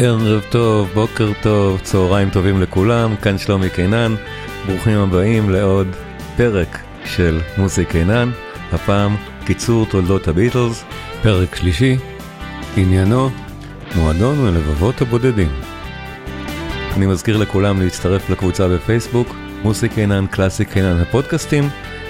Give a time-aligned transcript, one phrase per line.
[0.00, 4.14] ערב טוב, בוקר טוב, צהריים טובים לכולם, כאן שלומי קינן,
[4.66, 5.86] ברוכים הבאים לעוד
[6.36, 8.30] פרק של מוסי קינן,
[8.72, 10.84] הפעם קיצור תולדות הביטלס,
[11.22, 11.96] פרק שלישי,
[12.76, 13.30] עניינו
[13.96, 15.48] מועדון ולבבות הבודדים.
[16.96, 19.28] אני מזכיר לכולם להצטרף לקבוצה בפייסבוק,
[19.62, 21.68] מוסי קינן, קלאסי קינן הפודקאסטים,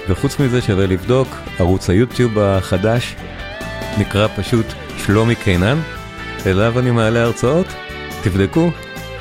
[0.09, 1.27] וחוץ מזה שווה לבדוק,
[1.59, 3.15] ערוץ היוטיוב החדש
[3.97, 4.65] נקרא פשוט
[4.97, 5.79] שלומי קינן.
[6.45, 7.67] אליו אני מעלה הרצאות,
[8.23, 8.71] תבדקו,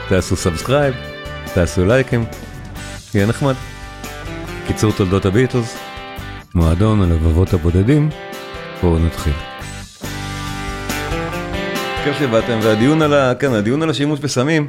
[0.08, 0.94] תעשו subscribe,
[1.54, 2.24] תעשו לייקים,
[3.14, 3.54] יהיה נחמד.
[4.66, 5.78] קיצור תולדות הביטלס,
[6.54, 8.08] מועדון הלבבות הבודדים,
[8.82, 9.32] בואו נתחיל.
[12.04, 13.34] כיף שבאתם, והדיון על ה...
[13.34, 14.68] כן, הדיון על השימוש בסמים,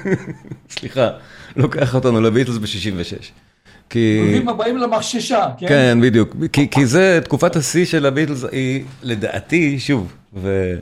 [0.78, 1.08] סליחה,
[1.56, 3.24] לוקח אותנו לביטלס ב-66.
[3.90, 4.20] כי...
[4.24, 5.68] ברוכים הבאים למחששה, כן?
[5.68, 6.36] כן, בדיוק.
[6.52, 10.74] כי, כי זה תקופת השיא של הביטלס, היא לדעתי, שוב, ו...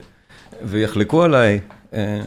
[0.63, 1.59] ויחלקו עליי,
[1.93, 2.21] אה,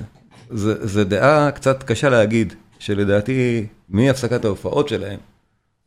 [0.50, 5.18] זה דעה קצת קשה להגיד, שלדעתי מהפסקת ההופעות שלהם,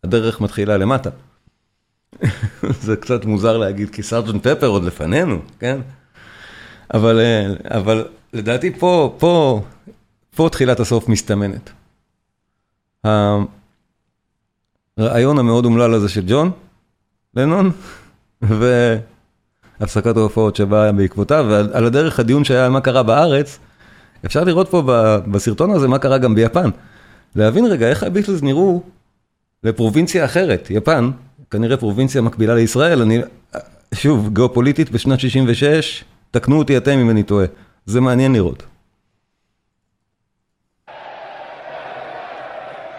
[0.03, 1.09] הדרך מתחילה למטה.
[2.85, 5.79] זה קצת מוזר להגיד, כי סארג'נט פפר עוד לפנינו, כן?
[6.93, 9.61] אבל, אה, אבל לדעתי פה, פה,
[10.35, 11.69] פה תחילת הסוף מסתמנת.
[14.97, 16.51] הרעיון המאוד אומלל הזה של ג'ון,
[17.35, 17.71] לנון,
[18.49, 18.95] ו...
[19.81, 23.59] הפסקת ההופעות שבאה בעקבותיו, ועל הדרך הדיון שהיה על מה קרה בארץ,
[24.25, 24.81] אפשר לראות פה
[25.31, 26.69] בסרטון הזה מה קרה גם ביפן.
[27.35, 28.81] להבין רגע איך הביטלס נראו
[29.63, 31.09] לפרובינציה אחרת, יפן,
[31.51, 33.19] כנראה פרובינציה מקבילה לישראל, אני,
[33.93, 37.45] שוב, גיאופוליטית בשנת 66, תקנו אותי אתם אם אני טועה,
[37.85, 38.63] זה מעניין לראות.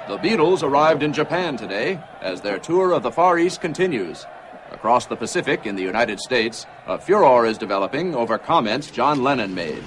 [0.08, 4.27] The Beatles arrived in Japan today as their tour of the Far East continues.
[4.78, 9.52] Across the Pacific in the United States, a furor is developing over comments John Lennon
[9.52, 9.83] made.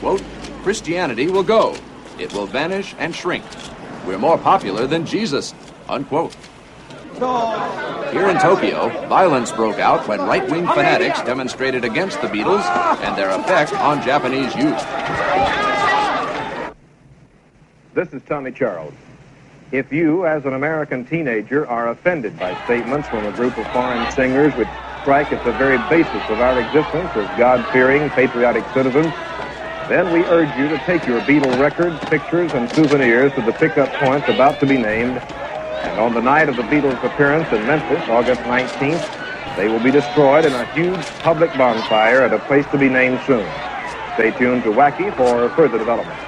[0.00, 0.22] Quote,
[0.62, 1.74] Christianity will go.
[2.18, 3.42] It will vanish and shrink.
[4.06, 5.54] We're more popular than Jesus.
[5.88, 6.36] Unquote.
[8.12, 12.66] Here in Tokyo, violence broke out when right wing fanatics demonstrated against the Beatles
[13.00, 14.76] and their effect on Japanese youth.
[17.94, 18.92] This is Tommy Charles.
[19.74, 24.08] If you, as an American teenager, are offended by statements from a group of foreign
[24.12, 24.68] singers which
[25.02, 29.12] strike at the very basis of our existence as God-fearing, patriotic citizens,
[29.88, 33.92] then we urge you to take your Beatle records, pictures, and souvenirs to the pickup
[33.94, 35.18] points about to be named.
[35.18, 39.90] And on the night of the Beatles' appearance in Memphis, August 19th, they will be
[39.90, 43.44] destroyed in a huge public bonfire at a place to be named soon.
[44.14, 46.23] Stay tuned to Wacky for further development.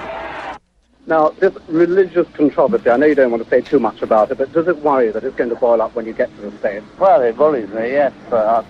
[1.08, 4.38] Now, this religious controversy, I know you don't want to say too much about it,
[4.38, 6.50] but does it worry you that it's going to boil up when you get to
[6.50, 6.84] the States?
[6.98, 8.66] Well, it worries me, yes, but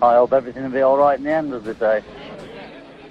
[0.00, 2.04] I, I hope everything will be all right in the end of the day.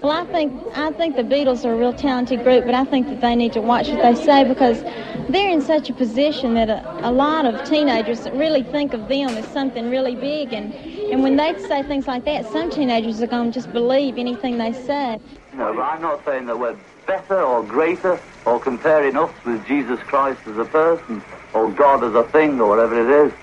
[0.01, 3.07] Well, I think I think the Beatles are a real talented group, but I think
[3.07, 4.81] that they need to watch what they say because
[5.27, 9.31] they're in such a position that a, a lot of teenagers really think of them
[9.31, 10.73] as something really big, and
[11.11, 14.57] and when they say things like that, some teenagers are going to just believe anything
[14.57, 15.19] they say.
[15.53, 18.17] No, but I'm not saying that we're better or greater
[18.49, 21.21] or comparing us with Jesus Christ as a person
[21.53, 23.33] or God as a thing or whatever it is.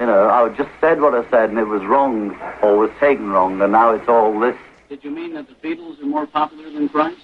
[0.00, 3.28] You know, I just said what I said and it was wrong or was taken
[3.30, 4.56] wrong and now it's all this.
[4.88, 7.20] Did you mean that the Beatles are more popular than Christ?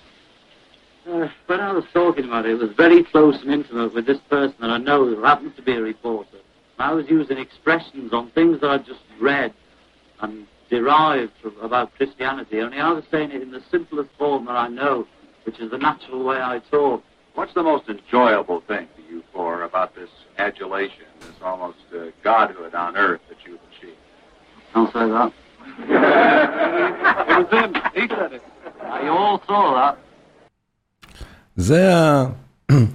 [1.08, 4.20] Uh, when I was talking about it, it was very close and intimate with this
[4.30, 6.38] person that I know who happens to be a reporter.
[6.78, 9.52] I was using expressions on things that I just read
[10.20, 14.56] and derived from, about Christianity, only I was saying it in the simplest form that
[14.56, 15.06] I know,
[15.44, 17.02] which is the natural way I talk.
[17.34, 22.74] What's the most enjoyable thing to you for about this adulation, this almost uh, godhood
[22.74, 23.98] on earth that you've achieved?
[24.74, 25.32] Don't say that.
[27.30, 27.70] it was him.
[27.98, 28.42] He said it.
[29.04, 29.98] You all saw that.
[31.56, 32.24] זה, ה...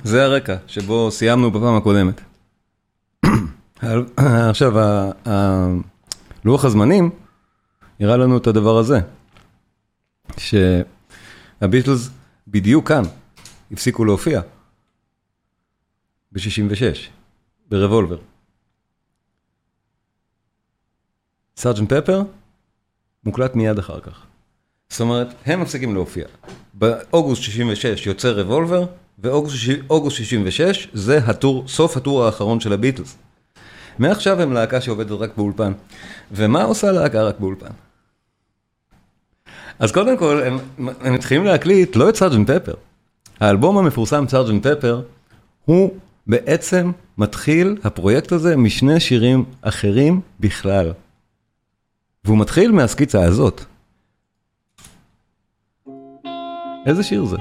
[0.03, 2.21] זה הרקע שבו סיימנו בפעם הקודמת.
[4.49, 4.73] עכשיו,
[6.45, 7.09] לוח הזמנים
[7.99, 8.99] הראה לנו את הדבר הזה,
[10.37, 12.09] שהביטלס
[12.47, 13.03] בדיוק כאן
[13.71, 14.41] הפסיקו להופיע,
[16.31, 17.09] ב-66,
[17.69, 18.17] ברבולבר.
[21.57, 22.21] סארג'נט פפר
[23.23, 24.25] מוקלט מיד אחר כך.
[24.89, 26.27] זאת אומרת, הם מפסיקים להופיע.
[26.73, 28.85] באוגוסט 66 יוצא רבולבר,
[29.19, 33.17] ואוגוסט 66 זה הטור, סוף הטור האחרון של הביטלס.
[33.99, 35.73] מעכשיו הם להקה שעובדת רק באולפן.
[36.31, 37.71] ומה עושה להקה רק באולפן?
[39.79, 40.57] אז קודם כל, הם,
[41.01, 42.73] הם מתחילים להקליט לא את סארג'נט פפר.
[43.39, 45.01] האלבום המפורסם סארג'נט פפר,
[45.65, 45.91] הוא
[46.27, 50.91] בעצם מתחיל, הפרויקט הזה, משני שירים אחרים בכלל.
[52.25, 53.61] והוא מתחיל מהסקיצה הזאת.
[56.85, 57.37] איזה שיר זה?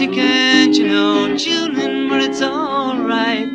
[0.00, 3.50] You can't, you know, in, but it's alright.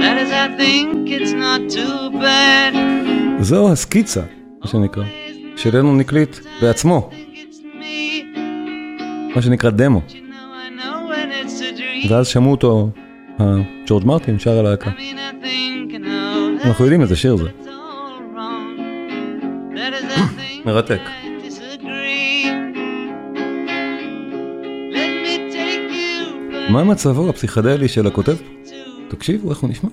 [0.00, 2.74] That is, I think it's not too bad.
[3.40, 4.22] זו הסקיצה,
[4.60, 5.04] מה שנקרא,
[5.56, 7.10] שלנו נקליט בעצמו,
[9.34, 10.00] מה שנקרא דמו.
[12.08, 12.90] ואז שמעו אותו,
[13.86, 14.90] ג'ורג' מרטין שר הלהקה.
[16.64, 17.48] אנחנו יודעים איזה שיר זה.
[20.66, 21.00] מרתק.
[26.70, 28.36] מה מצבו הפסיכדלי של הכותב?
[29.08, 29.90] תקשיבו איך הוא נשמע.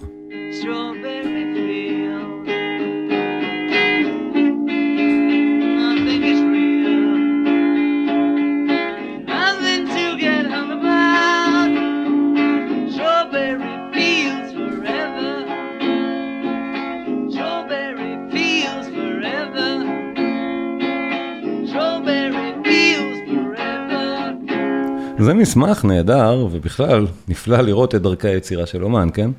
[25.55, 29.31] מסמך נהדר, ובכלל, נפלא לראות את דרכי היצירה של אומן, כן?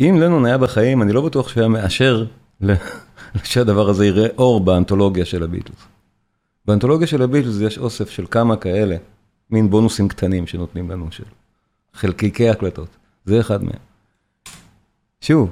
[0.00, 2.24] אם לנון היה בחיים, אני לא בטוח שהוא היה מאשר
[3.44, 5.86] שהדבר הזה יראה אור באנתולוגיה של הביטלס.
[6.64, 8.96] באנתולוגיה של הביטלס יש אוסף של כמה כאלה,
[9.50, 11.24] מין בונוסים קטנים שנותנים לנו, של
[11.94, 12.88] חלקיקי הקלטות.
[13.24, 13.80] זה אחד מהם.
[15.20, 15.50] שוב,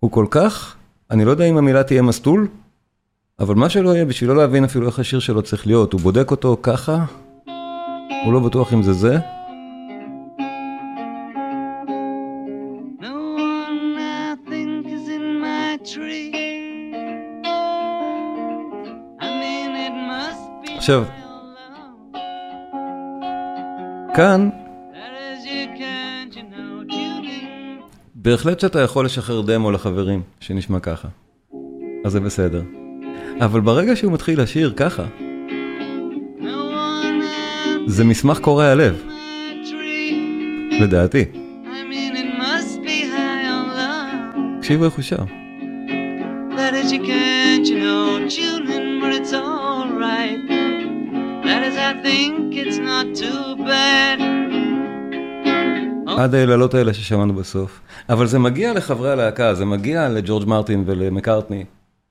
[0.00, 0.76] הוא כל כך,
[1.10, 2.48] אני לא יודע אם המילה תהיה מסטול,
[3.38, 6.30] אבל מה שלא יהיה, בשביל לא להבין אפילו איך השיר שלו צריך להיות, הוא בודק
[6.30, 7.04] אותו ככה,
[8.24, 9.18] הוא לא בטוח אם זה זה.
[20.76, 21.04] עכשיו,
[24.14, 24.48] כאן.
[28.14, 31.08] בהחלט שאתה יכול לשחרר דמו לחברים, שנשמע ככה.
[32.04, 32.62] אז זה בסדר.
[33.40, 35.04] אבל ברגע שהוא מתחיל לשיר ככה,
[37.86, 39.02] זה מסמך קורע לב,
[40.80, 41.24] לדעתי.
[44.58, 45.24] תקשיבו איך הוא שר.
[56.18, 57.80] עד היללות האלה ששמענו בסוף.
[58.08, 61.64] אבל זה מגיע לחברי הלהקה, זה מגיע לג'ורג' מרטין ולמקארטני.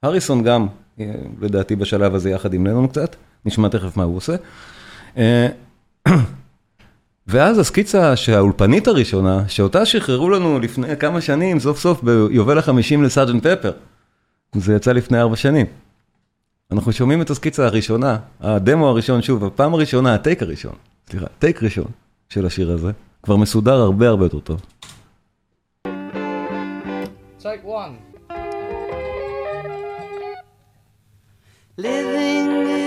[0.04, 0.68] הריסון גם,
[1.00, 1.06] אה,
[1.42, 3.16] לדעתי בשלב הזה יחד עם לנון קצת,
[3.46, 4.36] נשמע תכף מה הוא עושה.
[5.18, 5.48] אה,
[7.28, 13.48] ואז הסקיצה שהאולפנית הראשונה, שאותה שחררו לנו לפני כמה שנים, סוף סוף ביובל החמישים לסארג'נט
[13.48, 13.72] פפר.
[14.56, 15.66] זה יצא לפני ארבע שנים.
[16.72, 20.74] אנחנו שומעים את הסקיצה הראשונה, הדמו הראשון, שוב, הפעם הראשונה, הטייק הראשון,
[21.10, 21.88] סליחה, טייק ראשון
[22.30, 22.92] של השיר הזה,
[23.24, 24.62] כבר מסודר הרבה הרבה יותר טוב.
[27.40, 27.96] Take one.
[31.78, 32.83] Living with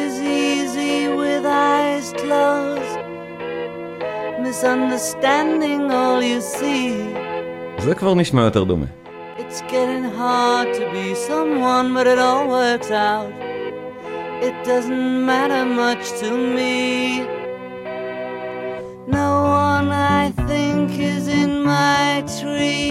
[2.24, 2.98] closed.
[4.46, 6.92] Misunderstanding all you see.
[7.78, 8.86] זה כבר נשמע יותר דומה.
[9.38, 13.32] It's getting hard to be someone, but it all works out.
[14.46, 16.76] It doesn't matter much to me.
[19.18, 19.30] No
[19.68, 19.88] one
[20.20, 22.06] I think is in my
[22.38, 22.90] tree.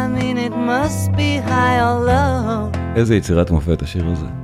[0.00, 2.70] I mean, it must be high or low.
[2.96, 4.43] איזה יצירת מופת השיר הזה.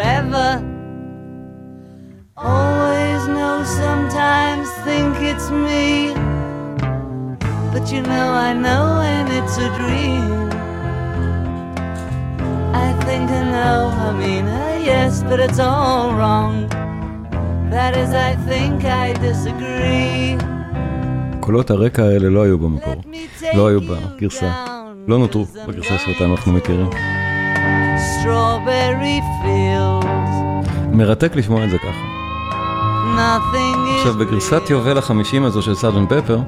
[0.00, 0.48] forever.
[2.36, 6.14] Always know, sometimes think it's me.
[7.72, 10.48] But you know, I know when it's a dream.
[12.86, 16.54] I think I know, I mean, uh, yes, but it's all wrong.
[17.74, 20.36] That is, I think I disagree.
[21.40, 22.94] קולות הרקע האלה לא היו במקור,
[23.54, 24.50] לא היו בגרסה,
[25.08, 26.90] לא נותרו בגרסה שאותה אנחנו מכירים.
[28.00, 29.59] Strawberry fields,
[30.92, 32.20] מרתק לשמוע את זה ככה.
[33.98, 36.38] עכשיו, בגרסת יובל החמישים הזו של סארג'נט פפר,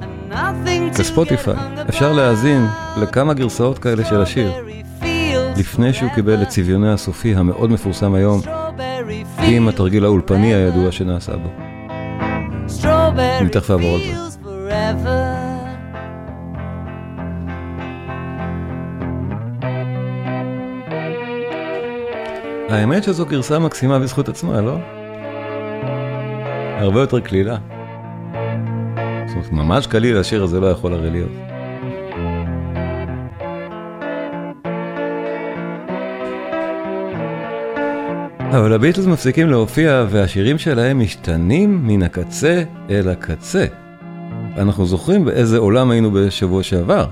[0.99, 1.54] בספוטיפיי,
[1.88, 4.52] אפשר להאזין לכמה גרסאות כאלה של השיר,
[5.56, 8.40] לפני שהוא קיבל את צביונו הסופי המאוד מפורסם היום,
[9.38, 11.49] עם התרגיל האולפני הידוע שנעשה בו.
[13.40, 15.21] אני תכף אעבור על זה.
[22.72, 24.76] האמת שזו גרסה מקסימה בזכות עצמה, לא?
[26.78, 27.56] הרבה יותר קלילה.
[29.26, 31.30] זאת אומרת, ממש קליל השיר הזה לא יכול הרי להיות.
[38.50, 43.66] אבל הביטלס מפסיקים להופיע והשירים שלהם משתנים מן הקצה אל הקצה.
[44.56, 47.06] אנחנו זוכרים באיזה עולם היינו בשבוע שעבר.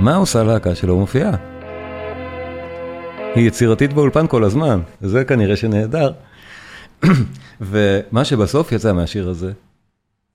[0.00, 1.57] מה עושה להקה שלא מופיעה?
[3.38, 6.12] היא יצירתית באולפן כל הזמן, וזה כנראה שנהדר.
[7.60, 9.52] ומה שבסוף יצא מהשיר הזה,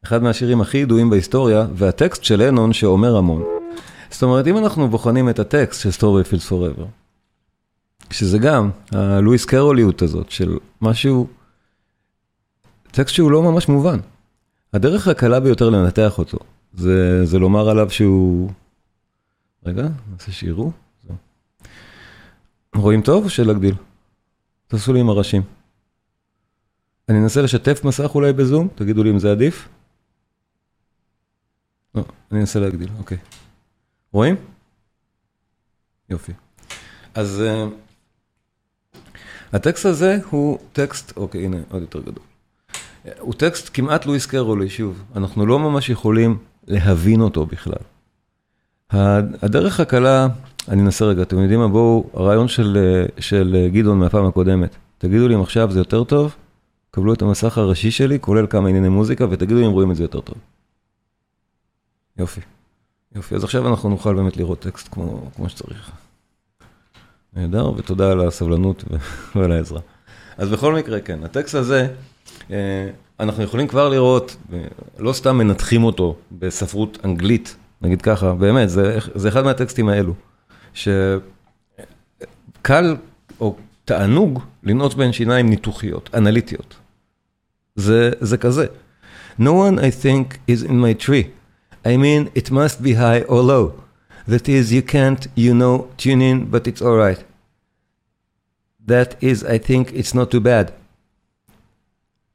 [0.06, 3.44] אחד מהשירים הכי ידועים בהיסטוריה, והטקסט של לנון שאומר המון.
[4.10, 6.86] זאת אומרת, אם אנחנו בוחנים את הטקסט של סטורי פילס פוראבר,
[8.12, 11.28] שזה גם הלואיס קרוליות הזאת של משהו,
[12.92, 14.00] טקסט שהוא לא ממש מובן.
[14.74, 16.38] הדרך הקלה ביותר לנתח אותו,
[16.74, 18.50] זה, זה לומר עליו שהוא...
[19.66, 20.72] רגע, נעשה שיראו.
[22.76, 23.76] רואים טוב או שלהגדיל?
[24.68, 25.42] תעשו לי עם הראשים.
[27.10, 29.70] אני אנסה לשתף מסך אולי בזום, תגידו לי אם זה עדיף.
[31.96, 33.18] לא, אני אנסה להגדיל, אוקיי.
[34.12, 34.36] רואים?
[36.10, 36.32] יופי.
[37.14, 38.98] אז uh,
[39.54, 42.24] הטקסט הזה הוא טקסט, אוקיי, הנה, עוד יותר גדול.
[43.20, 46.38] הוא טקסט כמעט לואיס קרולי, שוב, אנחנו לא ממש יכולים
[46.68, 47.84] להבין אותו בכלל.
[49.42, 50.28] הדרך הקלה
[50.70, 52.78] אני אנסה רגע, אתם יודעים מה, בואו, הרעיון של,
[53.20, 56.36] של גדעון מהפעם הקודמת, תגידו לי אם עכשיו זה יותר טוב,
[56.92, 60.04] קבלו את המסך הראשי שלי, כולל כמה ענייני מוזיקה, ותגידו לי אם רואים את זה
[60.04, 60.36] יותר טוב.
[62.18, 62.42] יופי.
[63.16, 65.92] יופי, אז עכשיו אנחנו נוכל באמת לראות טקסט כמו, כמו שצריך.
[67.34, 68.84] נהדר, ותודה על הסבלנות
[69.36, 69.80] ועל העזרה.
[70.38, 71.88] אז בכל מקרה, כן, הטקסט הזה,
[72.52, 72.90] אה,
[73.20, 74.36] אנחנו יכולים כבר לראות,
[75.00, 80.14] לא סתם מנתחים אותו בספרות אנגלית, נגיד ככה, באמת, זה, זה אחד מהטקסטים האלו.
[80.74, 80.96] שקל
[83.40, 86.76] או תענוג לנעוץ בין שיניים ניתוחיות, אנליטיות.
[87.76, 88.66] זה, זה כזה.
[89.40, 91.32] No one I think is in my tree.
[91.86, 93.84] I mean, it must be high or low.
[94.28, 97.24] That is, you can't, you know, tune in, but it's alright.
[98.86, 100.72] That is, I think it's not too bad.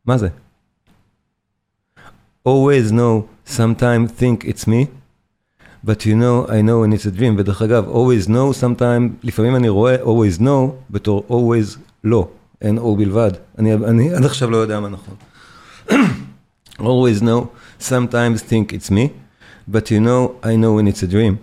[0.07, 0.29] מה זה?
[2.45, 4.89] Always know, sometimes think it's me.
[5.89, 9.57] But you know, I know when it's a dream, ודרך אגב, always know, sometimes, לפעמים
[9.57, 12.29] אני רואה always know בתור always לא,
[12.61, 13.31] אין או בלבד.
[13.59, 15.15] אני, אני עד עכשיו לא יודע מה נכון.
[16.79, 17.47] always know,
[17.81, 19.09] sometimes think it's me,
[19.73, 21.39] but you know, I know when it's a dream.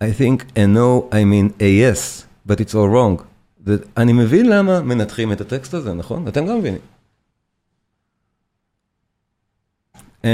[0.00, 3.24] I think and know, I mean a yes, but it's all wrong.
[3.96, 6.28] אני מבין למה מנתחים את הטקסט הזה, נכון?
[6.28, 6.80] אתם גם מבינים.
[10.22, 10.26] Uh,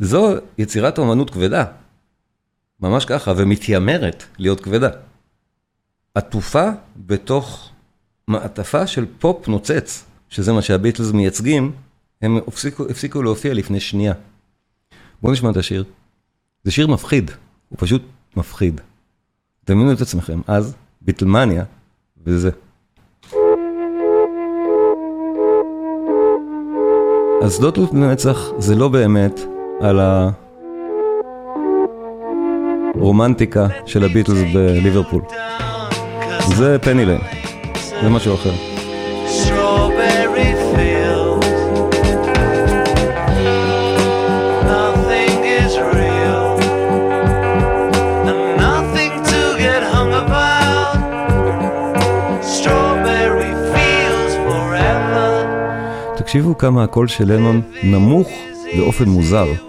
[0.00, 1.64] זו יצירת אומנות כבדה,
[2.80, 4.88] ממש ככה, ומתיימרת להיות כבדה.
[6.14, 7.70] עטופה בתוך
[8.28, 11.72] מעטפה של פופ נוצץ, שזה מה שהביטלס מייצגים,
[12.22, 14.12] הם הפסיקו, הפסיקו להופיע לפני שנייה.
[15.22, 15.84] בואו נשמע את השיר.
[16.64, 17.30] זה שיר מפחיד,
[17.68, 18.02] הוא פשוט
[18.36, 18.80] מפחיד.
[19.66, 21.64] דמיינו את עצמכם, אז ביטלמניה,
[22.26, 22.50] וזה.
[27.42, 29.40] אז שדות לנצח זה לא באמת
[29.80, 30.00] על
[32.94, 35.22] הרומנטיקה של הביטלס בליברפול.
[36.46, 37.20] זה פני ליין,
[38.02, 38.52] זה משהו אחר.
[56.16, 58.28] תקשיבו כמה הקול של לנון נמוך
[58.76, 59.67] באופן מוזר.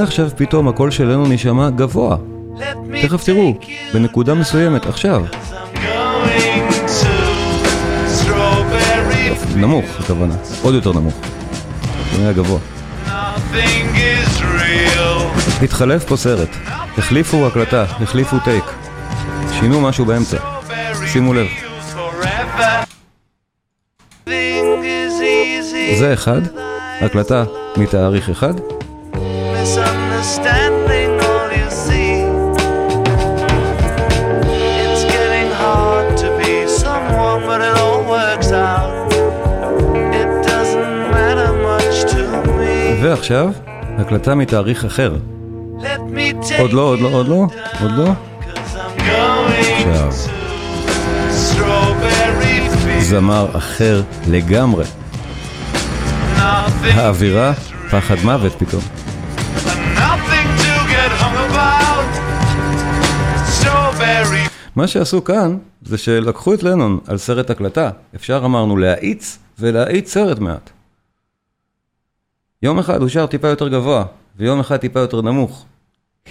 [0.00, 2.16] ומעכשיו פתאום הקול שלנו נשמע גבוה.
[3.02, 3.54] תכף תראו,
[3.94, 5.24] בנקודה מסוימת, עכשיו.
[9.56, 11.14] נמוך, הכוונה, עוד יותר נמוך.
[12.16, 12.58] זה היה גבוה.
[15.62, 16.48] התחלף פה סרט,
[16.98, 18.64] החליפו הקלטה, החליפו טייק,
[19.60, 20.36] שינו משהו באמצע,
[21.06, 21.46] שימו לב.
[25.98, 26.40] זה אחד,
[27.00, 27.44] הקלטה
[27.76, 28.54] מתאריך אחד.
[43.20, 43.50] ועכשיו,
[43.98, 45.16] הקלטה מתאריך אחר.
[46.58, 47.46] עוד לא, עוד לא, עוד לא,
[47.80, 48.12] עוד לא.
[48.98, 50.12] עכשיו.
[52.98, 54.84] זמר אחר לגמרי.
[56.82, 57.52] האווירה,
[57.90, 58.82] פחד מוות פתאום.
[64.76, 70.38] מה שעשו כאן זה שלקחו את לנון על סרט הקלטה, אפשר אמרנו להאיץ ולהאיץ סרט
[70.38, 70.70] מעט.
[72.62, 74.04] יום אחד הוא שר טיפה יותר גבוה,
[74.36, 75.66] ויום אחד טיפה יותר נמוך.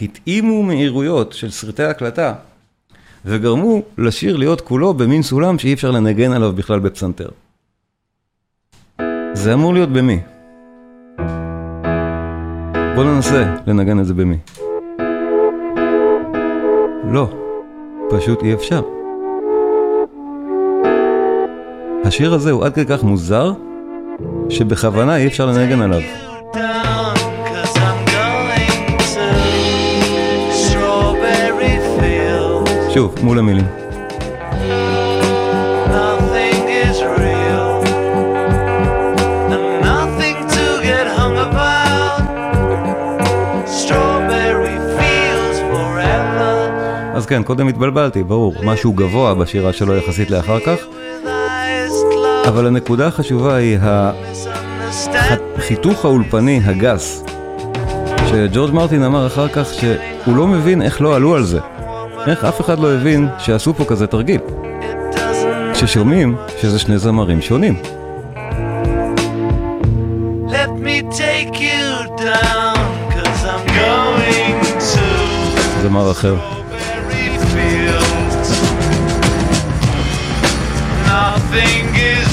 [0.01, 2.33] התאימו מהירויות של סרטי הקלטה,
[3.25, 7.29] וגרמו לשיר להיות כולו במין סולם שאי אפשר לנגן עליו בכלל בפסנתר.
[9.33, 10.19] זה אמור להיות במי.
[12.95, 14.37] בוא ננסה לנגן את זה במי.
[17.11, 17.29] לא,
[18.09, 18.81] פשוט אי אפשר.
[22.03, 23.53] השיר הזה הוא עד כדי כך מוזר,
[24.49, 26.01] שבכוונה אי אפשר לנגן עליו.
[32.93, 33.65] שוב, מול המילים.
[47.13, 50.77] אז כן, קודם התבלבלתי, ברור, משהו גבוה בשירה שלו יחסית לאחר כך,
[52.47, 53.77] אבל הנקודה החשובה היא
[55.57, 57.23] החיתוך האולפני הגס,
[58.29, 61.59] שג'ורג' מרטין אמר אחר כך שהוא לא מבין איך לא עלו על זה.
[62.27, 64.39] איך אף אחד לא הבין שעשו פה כזה תרגיל?
[65.73, 67.75] כששומעים שזה שני זמרים שונים.
[75.81, 76.35] זמר אחר.
[81.05, 82.28] Nothing is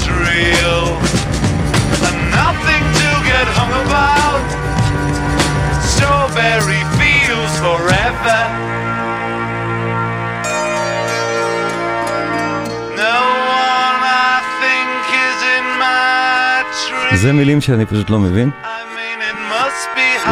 [17.22, 18.50] זה מילים שאני פשוט לא מבין.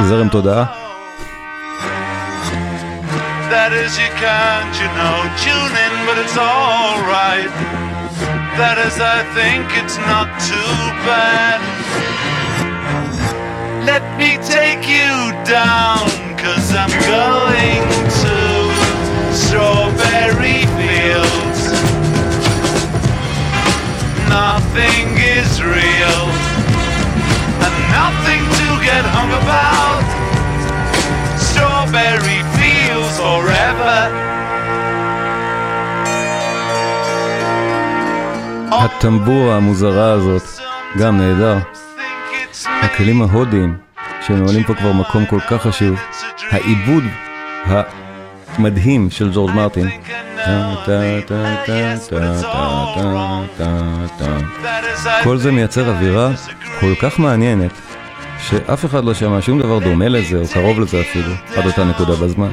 [0.01, 0.65] זרם תודעה.
[3.51, 7.51] That is you can't, you know, tune in, but it's alright.
[8.59, 10.75] That is, I think it's not too
[11.09, 11.59] bad.
[13.91, 15.13] Let me take you
[15.57, 16.05] down,
[16.44, 17.84] Cause I'm going
[18.22, 18.36] to
[19.42, 21.60] Strawberry Fields.
[24.28, 26.22] Nothing is real
[27.64, 30.04] and nothing to get hung about.
[31.48, 33.98] Strawberry fields forever.
[38.72, 40.42] הטמבור המוזרה הזאת,
[40.98, 41.58] גם נהדר.
[42.82, 43.76] הכלים ההודיים,
[44.26, 46.00] שממלאים פה כבר מקום כל כך חשוב.
[46.50, 47.04] העיבוד
[48.58, 49.90] המדהים של ג'ורג' מרטין.
[55.24, 56.30] כל זה מייצר אווירה
[56.80, 57.70] כל כך מעניינת,
[58.48, 62.14] שאף אחד לא שמע שום דבר דומה לזה, או קרוב לזה אפילו, עד אותה נקודה
[62.14, 62.50] בזמן.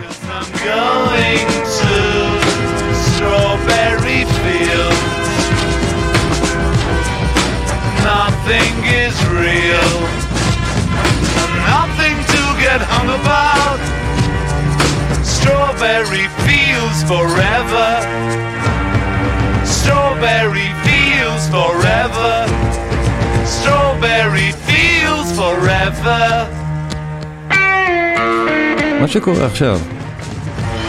[8.04, 10.11] Nothing is real,
[13.20, 13.80] about.
[15.36, 17.90] Strawberry fields forever.
[19.78, 22.34] Strawberry fields forever.
[23.58, 26.22] Strawberry fields forever.
[29.02, 29.80] מה שקורה עכשיו,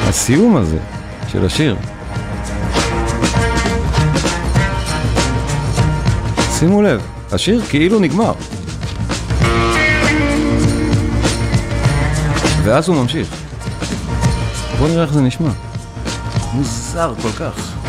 [0.09, 0.79] הסיום הזה
[1.33, 1.77] של השיר,
[6.59, 7.01] שימו לב,
[7.33, 8.33] השיר כאילו נגמר.
[12.64, 13.29] ואז הוא ממשיך.
[14.79, 15.51] בואו נראה איך זה נשמע.
[16.55, 17.83] מוזר כל כך.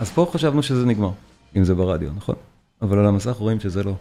[0.00, 1.10] אז פה חשבנו שזה נגמר,
[1.56, 2.34] אם זה ברדיו, נכון?
[2.82, 3.92] אבל על המסך רואים שזה לא.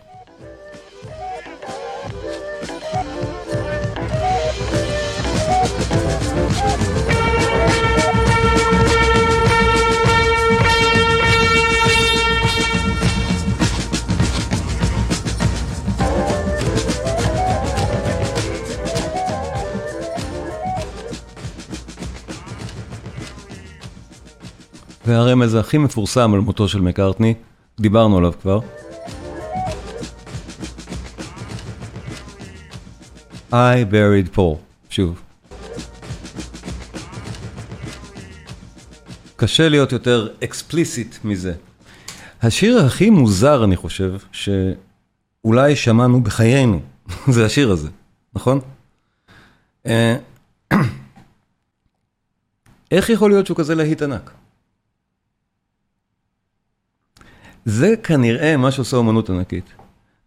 [25.14, 27.34] והרמז הכי מפורסם על מותו של מקארטני,
[27.80, 28.60] דיברנו עליו כבר.
[33.52, 34.56] I buried poor,
[34.90, 35.22] שוב.
[39.36, 41.54] קשה להיות יותר אקספליסיט מזה.
[42.42, 46.82] השיר הכי מוזר, אני חושב, שאולי שמענו בחיינו,
[47.34, 47.90] זה השיר הזה,
[48.34, 48.60] נכון?
[49.86, 50.18] אה,
[52.92, 54.32] איך יכול להיות שהוא כזה להיט ענק?
[57.66, 59.66] זה כנראה מה שעושה אומנות ענקית.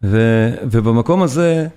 [0.03, 0.19] ו,
[0.63, 1.69] ובמקום הזה,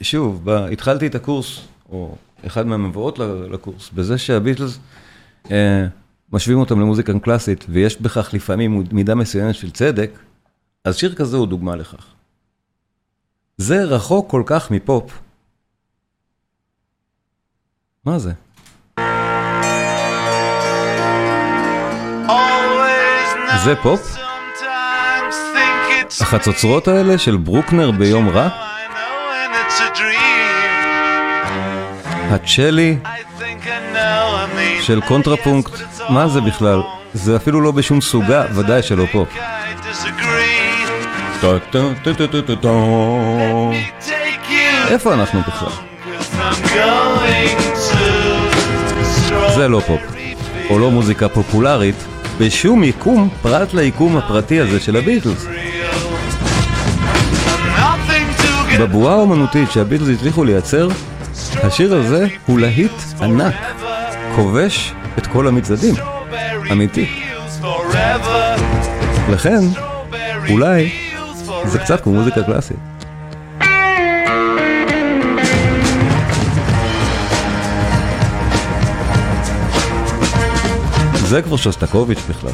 [0.00, 2.14] שוב, ב, התחלתי את הקורס, או
[2.46, 3.18] אחד מהמבואות
[3.50, 4.78] לקורס, בזה שהביטלס,
[5.50, 5.86] אה,
[6.32, 10.10] משווים אותם למוזיקה קלאסית, ויש בכך לפעמים מידה מסוימת של צדק,
[10.84, 12.06] אז שיר כזה הוא דוגמה לכך.
[13.56, 15.18] זה רחוק כל כך מפופ.
[18.04, 18.32] מה זה?
[23.64, 24.25] זה פופ?
[26.20, 28.48] החצוצרות האלה של ברוקנר ביום רע?
[32.30, 32.96] הצ'לי
[34.80, 35.72] של קונטרפונקט,
[36.08, 36.80] מה זה בכלל?
[37.14, 39.26] זה אפילו לא בשום סוגה, ודאי שלא פופ.
[44.88, 45.72] איפה אנחנו בכלל?
[49.54, 50.00] זה לא פופ,
[50.70, 52.04] או לא מוזיקה פופולרית,
[52.38, 55.46] בשום יקום פרט ליקום הפרטי הזה של הביטלס.
[58.80, 60.88] בבועה האומנותית שהביטלס הצליחו לייצר,
[61.62, 63.54] השיר הזה הוא להיט ענק,
[64.36, 65.94] כובש את כל המצעדים,
[66.72, 67.22] אמיתי.
[69.30, 69.60] לכן,
[70.50, 70.90] אולי
[71.64, 72.76] זה קצת כמו מוזיקה קלאסית.
[81.14, 82.50] זה כבר שוסטקוביץ' בכלל,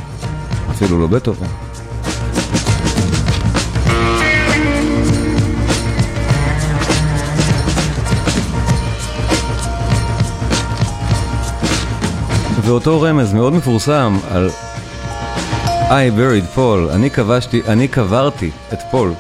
[0.71, 1.72] אפילו לא בטהובן.
[12.65, 14.51] ואותו רמז מאוד מפורסם על
[15.89, 19.13] I buried Paul, אני כבשתי, אני קברתי את פול.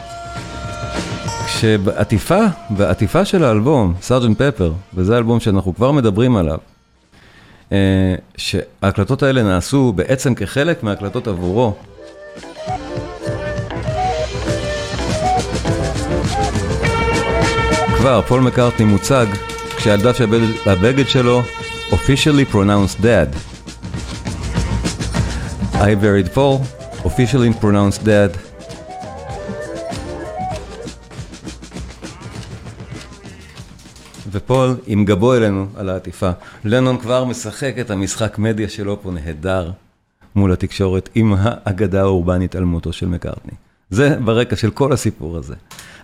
[1.46, 6.58] כשבעטיפה, בעטיפה של האלבום, Sergeant Pepper, וזה האלבום שאנחנו כבר מדברים עליו,
[7.72, 11.74] אה, שההקלטות האלה נעשו בעצם כחלק מההקלטות עבורו.
[17.96, 19.26] כבר פול מקארטני מוצג
[19.76, 21.42] כשהילדה שהבגד שלו
[21.92, 23.28] officially pronounced dead.
[25.88, 26.56] I buried Paul,
[27.04, 28.38] officially pronounced dead.
[34.30, 36.30] ופול עם גבו אלינו על העטיפה.
[36.64, 39.70] לנון כבר משחק את המשחק מדיה שלו פה נהדר
[40.34, 43.52] מול התקשורת עם האגדה האורבנית על מותו של מקארטני.
[43.90, 45.54] זה ברקע של כל הסיפור הזה.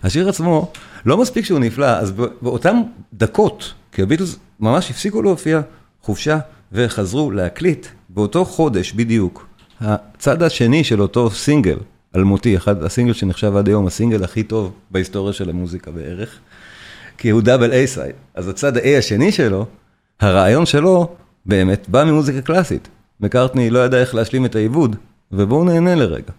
[0.03, 0.71] השיר עצמו,
[1.05, 2.81] לא מספיק שהוא נפלא, אז באותן
[3.13, 5.61] דקות, כי הביטלס ממש הפסיקו להופיע
[6.09, 6.39] חופשה
[6.71, 9.47] וחזרו להקליט באותו חודש בדיוק.
[9.81, 11.77] הצד השני של אותו סינגל,
[12.15, 16.39] אלמותי, אחד הסינגל שנחשב עד היום הסינגל הכי טוב בהיסטוריה של המוזיקה בערך,
[17.17, 18.15] כי הוא double A side.
[18.33, 19.65] אז הצד ה-A השני שלו,
[20.19, 22.87] הרעיון שלו באמת בא ממוזיקה קלאסית.
[23.19, 24.95] מקארטני לא ידע איך להשלים את העיבוד,
[25.31, 26.31] ובואו נהנה לרגע.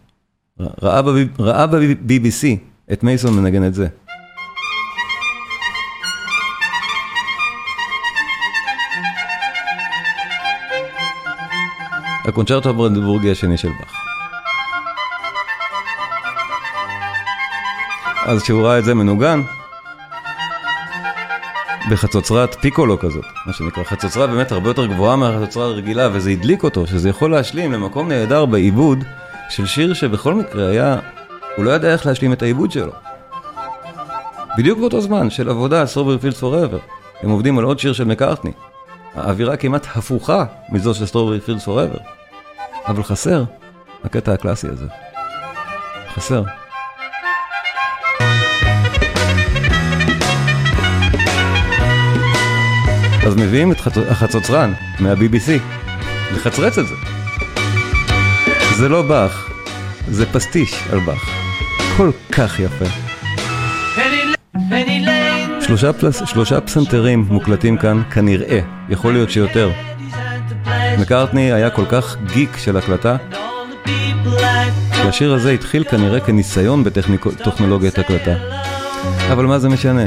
[1.38, 2.46] ראה ב-BBC
[2.92, 3.86] את מייסון מנגן את זה.
[12.24, 13.94] הקונצ'רטו הברנדבורגי השני של באך.
[18.26, 19.42] אז כשהוא ראה את זה מנוגן,
[21.90, 26.86] בחצוצרת פיקולו כזאת, מה שנקרא, חצוצרה באמת הרבה יותר גבוהה מהחצוצרה הרגילה, וזה הדליק אותו,
[26.86, 29.04] שזה יכול להשלים למקום נהדר בעיבוד
[29.48, 30.98] של שיר שבכל מקרה היה,
[31.56, 32.92] הוא לא ידע איך להשלים את העיבוד שלו.
[34.58, 36.78] בדיוק באותו זמן של עבודה, Strawberry Fields Forever,
[37.22, 38.52] הם עובדים על עוד שיר של מקארטני.
[39.14, 41.98] האווירה כמעט הפוכה מזו של Strawberry Fields Forever.
[42.86, 43.44] אבל חסר
[44.04, 44.86] הקטע הקלאסי הזה.
[46.14, 46.42] חסר.
[53.26, 53.76] אז מביאים את
[54.10, 55.50] החצוצרן מה-BBC
[56.34, 56.94] לחצרץ את זה.
[58.76, 59.50] זה לא באך,
[60.08, 61.30] זה פסטיש על באך.
[61.96, 62.84] כל כך יפה.
[65.60, 69.70] שלושה, פלס, שלושה פסנתרים מוקלטים כאן, כנראה, יכול להיות שיותר.
[70.98, 73.16] מקארטני היה כל כך גיק של הקלטה,
[74.92, 78.34] שהשיר הזה התחיל כנראה כניסיון בטכנולוגיית הקלטה.
[79.32, 80.04] אבל מה זה משנה?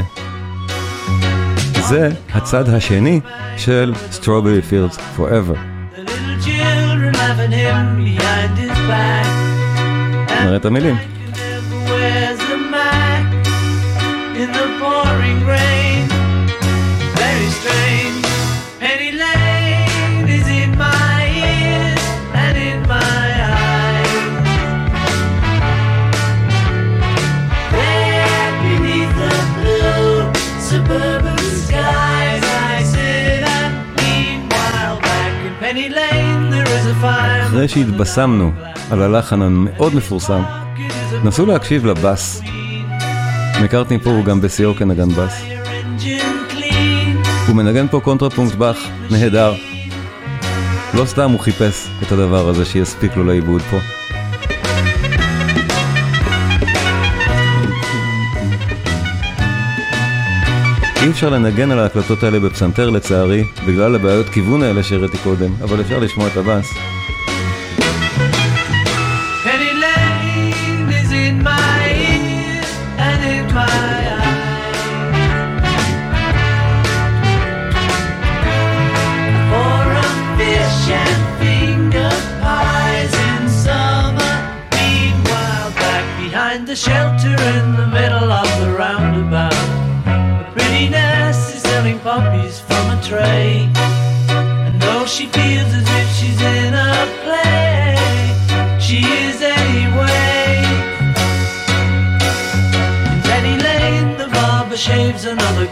[1.89, 3.19] זה הצד השני
[3.57, 5.57] של Strawberry Fields Forever.
[10.43, 11.22] נראה את המילים.
[37.65, 38.51] אחרי שהתבשמנו
[38.91, 40.41] על הלחן המאוד מפורסם,
[41.23, 42.41] נסו להקשיב לבאס.
[43.63, 45.43] מקארטני פה הוא גם בשיאו כנגן בס.
[47.47, 48.77] הוא מנגן פה קונטרפונקט באך
[49.11, 49.53] נהדר.
[50.93, 53.77] לא סתם הוא חיפש את הדבר הזה שיספיק לו לעיבוד פה.
[61.03, 65.81] אי אפשר לנגן על ההקלטות האלה בפסנתר לצערי, בגלל הבעיות כיוון האלה שהראיתי קודם, אבל
[65.81, 66.73] אפשר לשמוע את הבאס.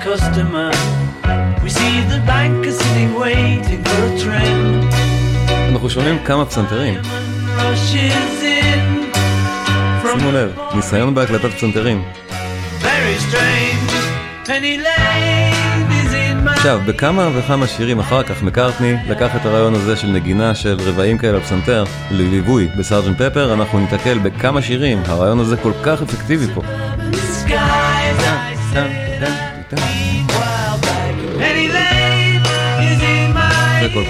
[0.03, 0.71] Customer.
[1.63, 4.89] We see the banker sitting waiting for a train.
[5.71, 6.93] אנחנו שומעים כמה פסנתרים.
[10.01, 12.03] שימו לב, ניסיון בהקלטת פסנתרים.
[16.45, 21.17] עכשיו, בכמה וכמה שירים אחר כך מקארטני לקח את הרעיון הזה של נגינה של רבעים
[21.17, 26.61] כאלה בפסנתר לליווי בסארג'נט פפר, אנחנו ניתקל בכמה שירים, הרעיון הזה כל כך אפקטיבי פה.
[33.91, 34.03] Penny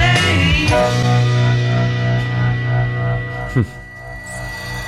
[0.00, 0.72] Lane.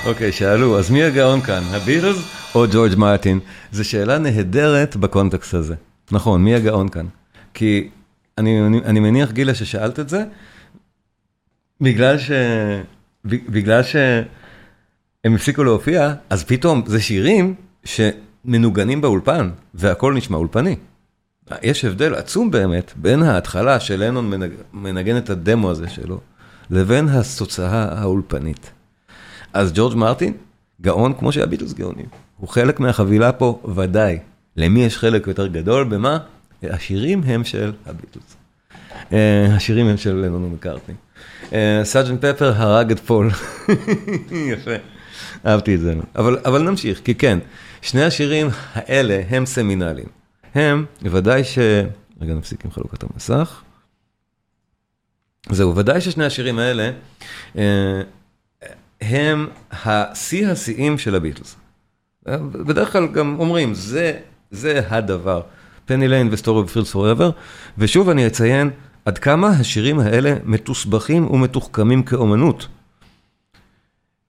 [0.07, 2.17] אוקיי, שאלו, אז מי הגאון כאן, הביטלס
[2.55, 3.41] או ג'ורג' מרטין?
[3.73, 5.75] זו שאלה נהדרת בקונטקסט הזה.
[6.13, 7.07] נכון, מי הגאון כאן?
[7.55, 7.89] כי
[8.39, 10.25] אני, אני, אני מניח, גילה, ששאלת את זה,
[11.81, 12.31] בגלל ש...
[13.25, 20.77] בגלל שהם הפסיקו להופיע, אז פתאום זה שירים שמנוגנים באולפן, והכל נשמע אולפני.
[21.63, 24.51] יש הבדל עצום באמת בין ההתחלה של לנון מנג...
[24.73, 26.21] מנגן את הדמו הזה שלו,
[26.71, 28.71] לבין התוצאה האולפנית.
[29.53, 30.33] אז ג'ורג' מרטין,
[30.81, 32.07] גאון כמו שהביטלס גאונים.
[32.37, 34.19] הוא חלק מהחבילה פה, ודאי.
[34.57, 35.85] למי יש חלק יותר גדול?
[35.85, 36.19] במה?
[36.63, 38.37] השירים הם של הביטלס.
[39.13, 40.95] אה, השירים הם של לנון ומקארטני.
[41.85, 43.31] Sergeant Pepper הרג את פול.
[44.53, 44.71] יפה,
[45.47, 45.95] אהבתי את זה.
[46.17, 47.39] אבל, אבל נמשיך, כי כן,
[47.83, 50.09] שני השירים האלה הם סמינליים.
[50.55, 51.59] הם, ודאי ש...
[52.21, 53.63] רגע, נפסיק עם חלוקת המסך.
[55.51, 56.91] זהו, ודאי ששני השירים האלה,
[57.59, 58.01] אה,
[59.01, 61.57] הם השיא השיאים של הביטלס.
[62.53, 64.19] בדרך כלל גם אומרים, זה,
[64.51, 65.41] זה הדבר.
[65.85, 67.31] Penny Lane ו Strawberry Fields Forever,
[67.79, 68.71] ושוב אני אציין
[69.07, 72.69] עד כמה השירים האלה מתוסבכים ומתוחכמים כאומנות.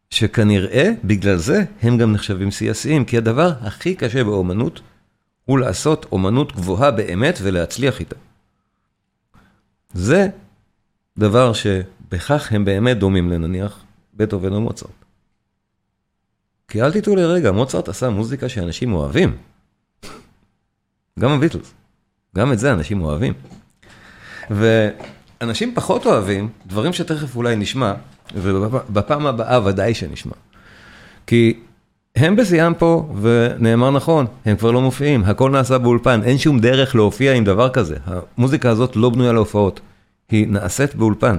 [0.10, 4.82] שכנראה בגלל זה הם גם נחשבים השיאים, כי הדבר הכי קשה באומנות
[5.46, 8.16] הוא לעשות אומנות גבוהה באמת ולהצליח איתה.
[9.94, 10.28] זה
[11.18, 15.06] דבר שבכך הם באמת דומים לנניח בטהובן או מוצרט.
[16.68, 19.38] כי אל תטעו לרגע, מוצרט עשה מוזיקה שאנשים אוהבים.
[21.20, 21.74] גם הביטלס.
[22.36, 23.34] גם את זה אנשים אוהבים.
[24.50, 27.94] ואנשים פחות אוהבים דברים שתכף אולי נשמע,
[28.36, 30.34] ובפעם הבאה ודאי שנשמע.
[31.28, 31.60] כי
[32.16, 36.96] הם בשיאם פה, ונאמר נכון, הם כבר לא מופיעים, הכל נעשה באולפן, אין שום דרך
[36.96, 37.96] להופיע עם דבר כזה.
[38.06, 39.80] המוזיקה הזאת לא בנויה להופעות,
[40.30, 41.38] היא נעשית באולפן.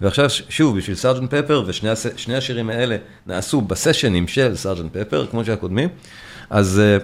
[0.00, 5.88] ועכשיו, שוב, בשביל Sergeant Pepper, ושני השירים האלה נעשו בסשנים של Sergeant Pepper, כמו שהקודמים,
[6.50, 7.02] אז uh,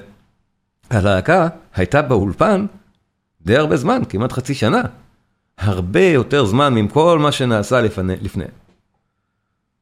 [0.90, 2.66] הלהקה הייתה באולפן
[3.42, 4.82] די הרבה זמן, כמעט חצי שנה.
[5.58, 8.14] הרבה יותר זמן מכל מה שנעשה לפני.
[8.22, 8.44] לפני.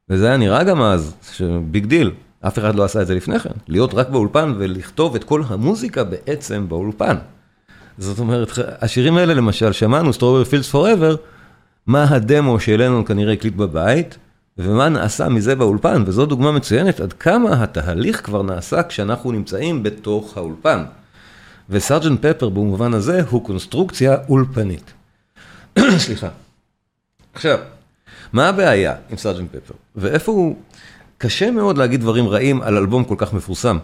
[0.09, 2.11] וזה היה נראה גם אז, ש big deal,
[2.47, 6.03] אף אחד לא עשה את זה לפני כן, להיות רק באולפן ולכתוב את כל המוזיקה
[6.03, 7.17] בעצם באולפן.
[7.97, 11.15] זאת אומרת, השירים האלה למשל, שמענו Strawberry Fields Forever,
[11.87, 14.17] מה הדמו שלנו כנראה הקליט בבית,
[14.57, 20.37] ומה נעשה מזה באולפן, וזו דוגמה מצוינת עד כמה התהליך כבר נעשה כשאנחנו נמצאים בתוך
[20.37, 20.83] האולפן.
[21.69, 24.93] ו Sergeant Pepper במובן הזה הוא קונסטרוקציה אולפנית.
[26.05, 26.29] סליחה.
[27.33, 27.59] עכשיו,
[28.33, 29.73] מה הבעיה עם Sergeant Pepper?
[29.95, 30.55] ואיפה הוא...
[31.23, 33.77] קשה מאוד להגיד דברים רעים על אלבום כל כך מפורסם.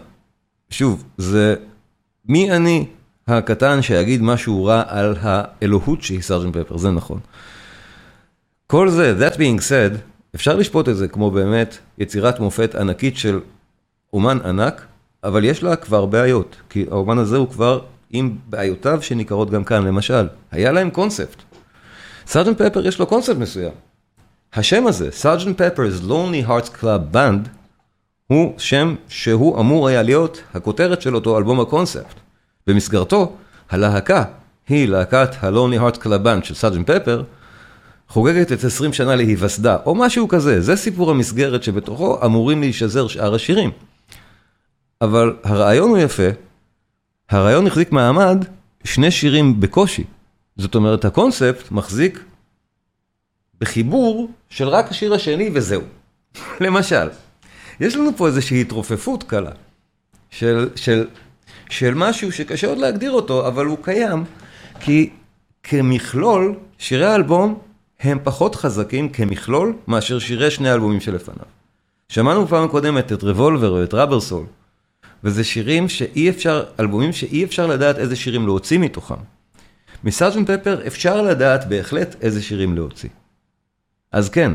[0.70, 1.54] שוב, זה
[2.28, 2.86] מי אני
[3.26, 7.20] הקטן שיגיד משהו רע על האלוהות שהיא Sergeant Pepper, זה נכון.
[8.66, 9.96] כל זה, that being said,
[10.34, 13.40] אפשר לשפוט את זה כמו באמת יצירת מופת ענקית של
[14.12, 14.86] אומן ענק,
[15.24, 19.86] אבל יש לה כבר בעיות, כי האומן הזה הוא כבר עם בעיותיו שניכרות גם כאן,
[19.86, 21.42] למשל, היה להם קונספט.
[22.30, 23.72] Sergeant Pepper יש לו קונספט מסוים.
[24.52, 27.48] השם הזה, Sergeant Pepper's Lonely Hearts Club Band,
[28.26, 32.14] הוא שם שהוא אמור היה להיות הכותרת של אותו אלבום הקונספט.
[32.66, 33.32] במסגרתו,
[33.70, 34.24] הלהקה
[34.68, 37.22] היא להקת ה-Lonely Hearts Club Band של סארג'נט פפר,
[38.08, 43.34] חוגגת את 20 שנה להיווסדה, או משהו כזה, זה סיפור המסגרת שבתוכו אמורים להישזר שאר
[43.34, 43.70] השירים.
[45.00, 46.28] אבל הרעיון הוא יפה,
[47.30, 48.44] הרעיון החזיק מעמד
[48.84, 50.04] שני שירים בקושי.
[50.56, 52.24] זאת אומרת, הקונספט מחזיק
[53.60, 55.82] בחיבור של רק השיר השני וזהו.
[56.64, 57.08] למשל,
[57.80, 59.50] יש לנו פה איזושהי התרופפות קלה
[60.30, 61.06] של, של,
[61.70, 64.24] של משהו שקשה עוד להגדיר אותו, אבל הוא קיים,
[64.80, 65.10] כי
[65.62, 67.58] כמכלול, שירי האלבום
[68.00, 71.46] הם פחות חזקים כמכלול מאשר שירי שני האלבומים שלפניו.
[72.08, 74.44] שמענו בפעם הקודמת את רבולבר או את ראבר סול,
[75.24, 79.14] וזה שירים שאי אפשר, אלבומים שאי אפשר לדעת איזה שירים להוציא מתוכם.
[80.04, 83.08] מסארג'נט פפר אפשר לדעת בהחלט איזה שירים להוציא.
[84.12, 84.52] אז כן,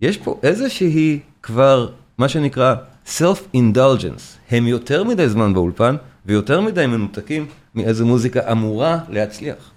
[0.00, 2.74] יש פה איזושהי כבר, מה שנקרא
[3.06, 4.22] self-indulgence.
[4.50, 9.70] הם יותר מדי זמן באולפן ויותר מדי מנותקים מאיזה מוזיקה אמורה להצליח.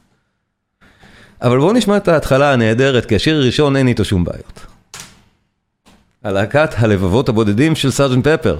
[1.41, 4.65] אבל בואו נשמע את ההתחלה הנהדרת, כי השיר הראשון אין איתו שום בעיות.
[6.23, 8.59] הלהקת הלבבות הבודדים של סארג'נט פפר.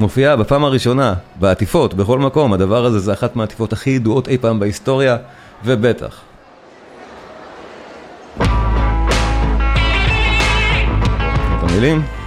[0.00, 4.60] מופיעה בפעם הראשונה, בעטיפות, בכל מקום, הדבר הזה זה אחת מהעטיפות הכי ידועות אי פעם
[4.60, 5.16] בהיסטוריה,
[5.64, 6.20] ובטח.
[11.58, 12.19] את המילים?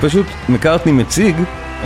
[0.00, 1.36] פשוט מקארטני מציג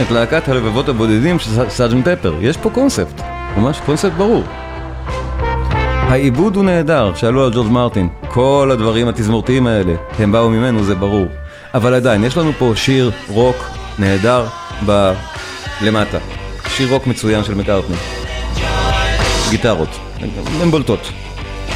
[0.01, 2.35] את להקת הלבבות הבודדים של Sergeant Pepper.
[2.41, 3.23] יש פה קונספט,
[3.57, 4.45] ממש קונספט ברור.
[6.11, 8.09] העיבוד הוא נהדר, שאלו על ג'ורג' מרטין.
[8.29, 11.27] כל הדברים התזמורתיים האלה, הם באו ממנו, זה ברור.
[11.75, 13.57] אבל עדיין, יש לנו פה שיר רוק
[13.99, 14.47] נהדר
[14.87, 15.13] ב...
[15.83, 16.19] למטה.
[16.69, 17.97] שיר רוק מצוין של מקארטני.
[19.51, 19.89] גיטרות,
[20.63, 21.13] הן בולטות.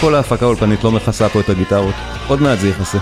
[0.01, 1.95] כל ההפקה האולפנית לא מכסה פה את הגיטרות,
[2.29, 2.99] עוד מעט זה יכסה.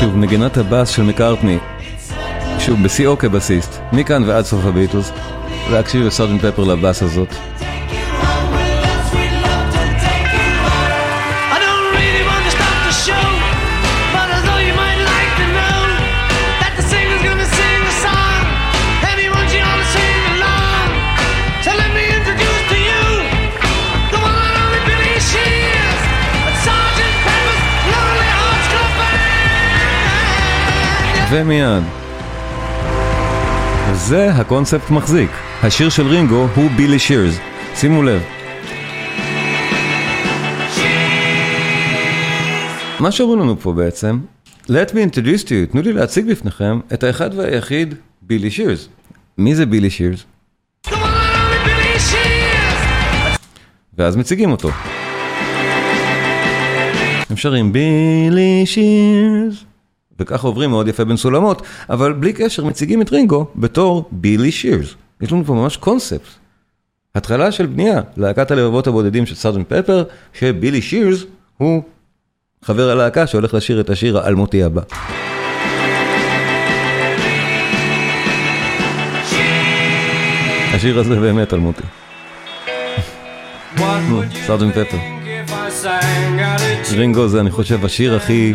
[0.00, 1.58] שוב, נגינת הבאס של מקארטני,
[2.58, 5.12] שוב, בשיאו כבסיסט, מכאן ועד סוף הביטוס,
[5.70, 7.28] להקשיב לסארג'נט פפר לבאס הזאת.
[31.30, 31.82] ומיד.
[33.92, 35.30] זה הקונספט מחזיק.
[35.62, 37.38] השיר של רינגו הוא בילי שירס.
[37.74, 38.22] שימו לב.
[43.00, 44.18] מה שאומרים לנו פה בעצם,
[44.66, 48.88] let me introduce to you, תנו לי להציג בפניכם את האחד והיחיד בילי שירס.
[49.38, 50.24] מי זה בילי שירס?
[53.98, 54.70] ואז מציגים אותו.
[57.30, 59.69] הם שרים בילי שירס
[60.20, 64.94] וככה עוברים מאוד יפה בין סולמות, אבל בלי קשר מציגים את רינגו בתור בילי שירס.
[65.20, 66.28] יש לנו פה ממש קונספט.
[67.14, 71.24] התחלה של בנייה, להקת הלבבות הבודדים של סארג'נט פפר, שבילי שירס
[71.56, 71.82] הוא
[72.64, 74.82] חבר הלהקה שהולך לשיר את השיר האלמותי הבא.
[80.74, 81.82] השיר הזה באמת אלמותי.
[84.46, 84.98] סארג'נט פפר.
[86.96, 88.54] רינגו זה אני חושב השיר הכי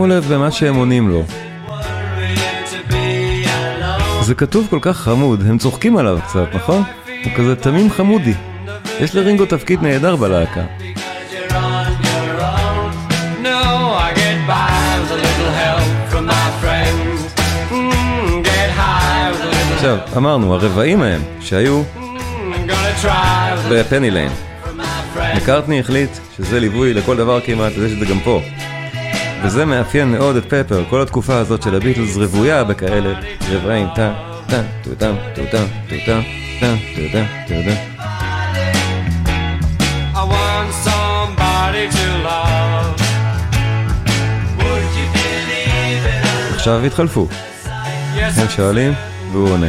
[0.00, 1.24] שימו לב במה שהם עונים לו.
[4.22, 6.82] זה כתוב כל כך חמוד, הם צוחקים עליו קצת, נכון?
[7.24, 8.34] הוא כזה תמים חמודי.
[9.00, 10.60] יש לרינגו תפקיד נהדר בלהקה.
[19.74, 21.82] עכשיו, אמרנו, הרבעים ההם, שהיו
[23.70, 24.32] בפני ליין.
[25.36, 28.40] מקארטני החליט שזה ליווי לכל דבר כמעט, ויש את זה גם פה.
[29.44, 33.20] וזה מאפיין מאוד את פפר, כל התקופה הזאת של הביטלס רוויה בכאלה
[33.50, 34.12] רבעים טה,
[34.46, 36.20] טה, טוטם, טוטם, טוטם,
[36.60, 38.00] טה, טוטם, טוטם.
[46.54, 47.28] עכשיו התחלפו.
[48.14, 48.92] הם שואלים,
[49.32, 49.66] והוא עונה.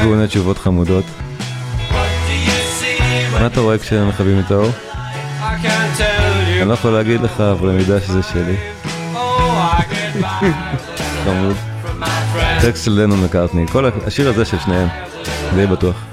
[0.00, 1.04] והוא עונה תשובות חמודות.
[3.32, 4.70] מה אתה רואה כשמכבים את האור?
[6.62, 8.56] אני לא יכול להגיד לך, אבל אני יודע שזה שלי.
[11.24, 11.56] חמוד.
[12.60, 14.88] טקסט של לנון מקארטני, כל השיר הזה של שניהם,
[15.54, 16.04] די בטוח.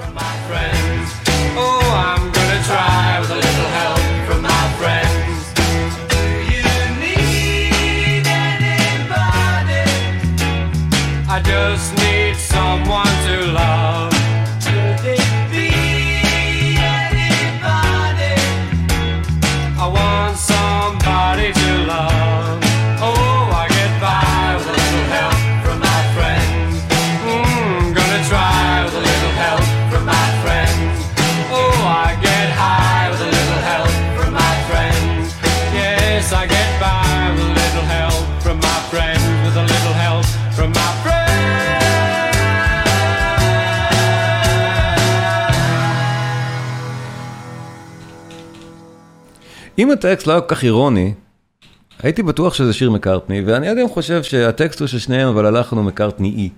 [49.80, 51.14] אם הטקסט לא היה כל כך אירוני,
[52.04, 55.84] הייתי בטוח שזה שיר מקארטני, ואני עד היום חושב שהטקסט הוא של שניהם, אבל הוא
[55.84, 56.50] מקארטני אי.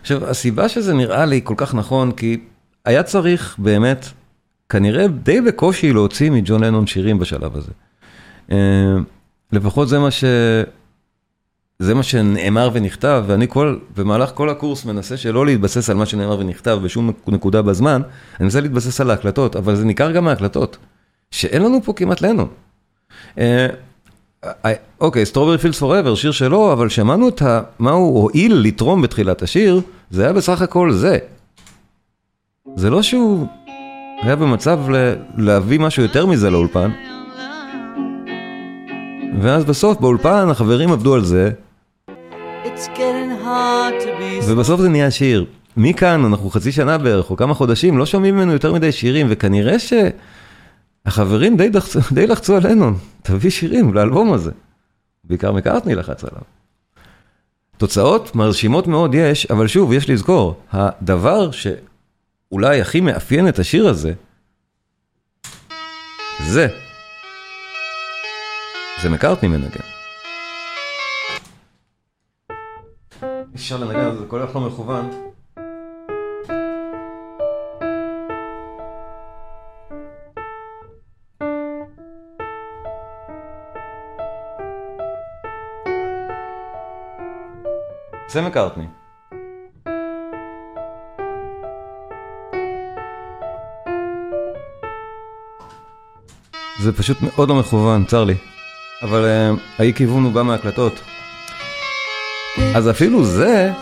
[0.00, 2.40] עכשיו, הסיבה שזה נראה לי כל כך נכון, כי
[2.84, 4.06] היה צריך באמת,
[4.68, 7.72] כנראה די בקושי להוציא מג'ון לנון שירים בשלב הזה.
[8.52, 8.56] אה,
[9.52, 10.24] לפחות זה מה ש...
[11.78, 16.38] זה מה שנאמר ונכתב, ואני כל, במהלך כל הקורס מנסה שלא להתבסס על מה שנאמר
[16.38, 18.02] ונכתב בשום נקודה בזמן,
[18.40, 20.76] אני מנסה להתבסס על ההקלטות, אבל זה ניכר גם מההקלטות,
[21.30, 22.48] שאין לנו פה כמעט לנון.
[23.38, 23.66] אה,
[24.44, 27.42] אה, אוקיי, סטרובר פילס פוראבר, שיר שלו, אבל שמענו את
[27.78, 31.18] מה הוא הועיל לתרום בתחילת השיר, זה היה בסך הכל זה.
[32.76, 33.46] זה לא שהוא
[34.22, 34.80] היה במצב
[35.36, 36.90] להביא משהו יותר מזה לאולפן.
[39.40, 41.50] ואז בסוף באולפן החברים עבדו על זה,
[44.48, 45.44] ובסוף זה נהיה שיר.
[45.76, 49.78] מכאן, אנחנו חצי שנה בערך, או כמה חודשים, לא שומעים ממנו יותר מדי שירים, וכנראה
[49.78, 49.92] ש...
[51.06, 52.90] החברים די, דחצו, די לחצו עלינו,
[53.22, 54.50] תביא שירים לאלבום הזה.
[55.24, 56.42] בעיקר מקארטני לחץ עליו.
[57.76, 64.12] תוצאות מרשימות מאוד יש, אבל שוב, יש לזכור, הדבר שאולי הכי מאפיין את השיר הזה,
[66.46, 66.66] זה.
[69.02, 69.80] זה מקארטני מנגן.
[73.54, 75.23] אפשר לנגן, זה כל כך לא מכוון.
[88.34, 88.84] זה מקארטני.
[96.80, 98.34] זה פשוט מאוד לא מכוון, צר לי.
[99.02, 101.00] אבל uh, האי כיוון הוא בא מהקלטות.
[102.74, 103.72] אז אפילו זה,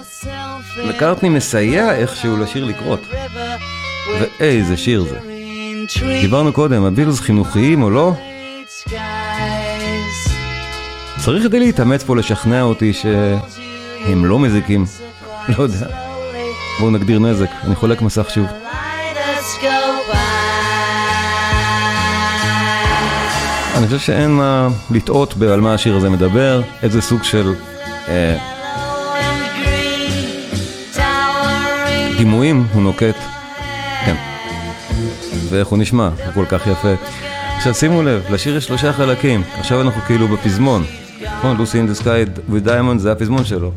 [0.88, 3.00] מקארטני מסייע איכשהו לשיר לקרות.
[4.20, 5.18] ואיזה שיר זה.
[6.20, 8.12] דיברנו קודם, הבילס חינוכיים או לא?
[11.24, 13.06] צריך כדי להתאמץ פה לשכנע אותי ש...
[14.06, 14.84] הם לא מזיקים,
[15.48, 15.86] לא יודע.
[16.78, 18.46] בואו נגדיר נזק, אני חולק מסך שוב.
[23.76, 27.54] אני חושב שאין מה לטעות על מה השיר הזה מדבר, איזה סוג של
[28.08, 28.36] אה,
[32.18, 33.16] דימויים הוא נוקט.
[34.04, 34.16] כן.
[35.48, 36.94] ואיך הוא נשמע, הוא כל כך יפה.
[37.56, 40.84] עכשיו שימו לב, לשיר יש שלושה חלקים, עכשיו אנחנו כאילו בפזמון.
[41.38, 43.72] נכון, Lucy in the Sky with Diamonds זה הפזמון שלו.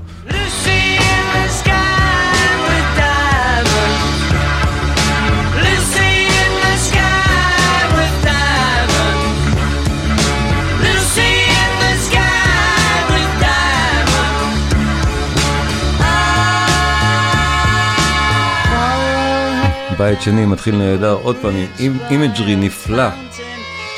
[19.97, 23.07] בית שני מתחיל נהדר, עוד פעם, עם imagery נפלא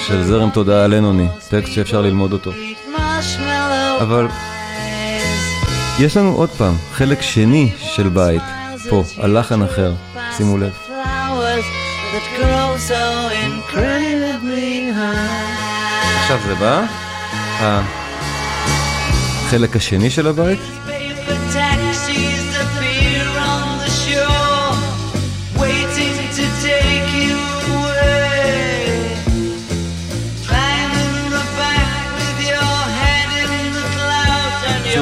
[0.07, 2.51] של זרם תודעה לנוני, טקסט שאפשר ללמוד אותו.
[4.01, 4.27] אבל
[5.99, 8.41] יש לנו עוד פעם חלק שני של בית,
[8.89, 9.93] פה, על לחן אחר,
[10.37, 10.73] שימו לב.
[16.19, 16.83] עכשיו זה בא,
[17.59, 20.59] החלק השני של הבית.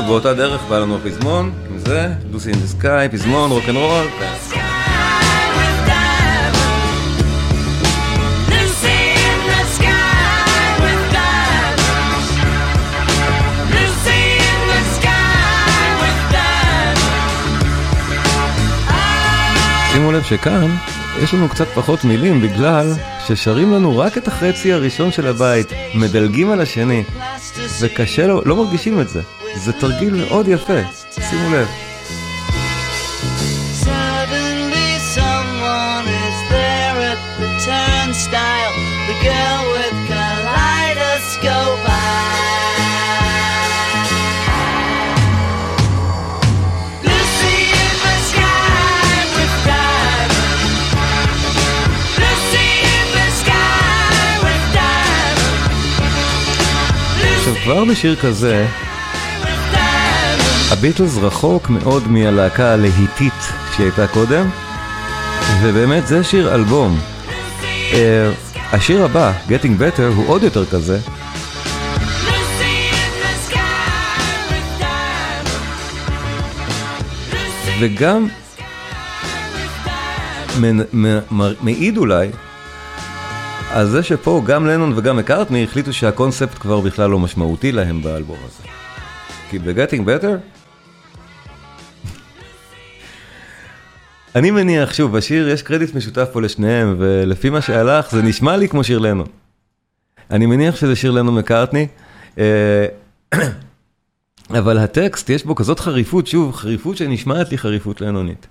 [0.06, 4.08] שוב, באותה דרך בא לנו פזמון, עם זה, לוסי אין דה סקאי, פזמון, רוקנרול.
[19.94, 20.76] שימו לב שכאן
[21.24, 22.94] יש לנו קצת פחות מילים בגלל
[23.28, 27.04] ששרים לנו רק את החצי הראשון של הבית, מדלגים על השני,
[27.82, 29.22] וקשה לו, לא מרגישים את זה.
[29.56, 30.80] זה תרגיל מאוד יפה,
[31.30, 31.68] שימו לב.
[39.08, 41.86] the girl with kaleidoscope
[57.38, 58.68] עכשיו כבר בשיר כזה
[60.72, 63.34] הביטלס רחוק מאוד מהלהקה הלהיטית
[63.76, 64.50] שהיא הייתה קודם,
[65.64, 67.00] ובאמת זה שיר אלבום.
[67.92, 67.96] Uh,
[68.72, 71.00] השיר הבא, Getting Better, הוא עוד יותר כזה.
[77.80, 78.28] וגם
[81.62, 82.30] מעיד אולי
[83.72, 88.38] על זה שפה גם לנון וגם מקארטני החליטו שהקונספט כבר בכלל לא משמעותי להם באלבום
[88.46, 88.70] הזה.
[89.50, 90.55] כי ב-Getting Better
[94.36, 98.68] אני מניח, שוב, בשיר יש קרדיט משותף פה לשניהם, ולפי מה שהלך, זה נשמע לי
[98.68, 99.24] כמו שיר לנו.
[100.32, 101.88] אני מניח שזה שיר לנו מקארטני,
[102.38, 102.86] אה,
[104.60, 108.48] אבל הטקסט, יש בו כזאת חריפות, שוב, חריפות שנשמעת לי חריפות לנונית.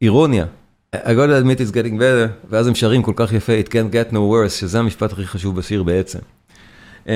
[0.00, 0.46] האירוניה,
[0.94, 3.92] I got to admit it's getting better, ואז הם שרים כל כך יפה, it can't
[3.92, 6.18] get no worse, שזה המשפט הכי חשוב בשיר בעצם.
[7.06, 7.08] Uh,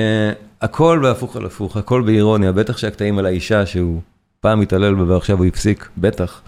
[0.61, 4.01] הכל בהפוך על הפוך, הכל באירוניה, בטח שהקטעים על האישה שהוא
[4.41, 6.41] פעם התעלל בה ועכשיו הוא הפסיק, בטח.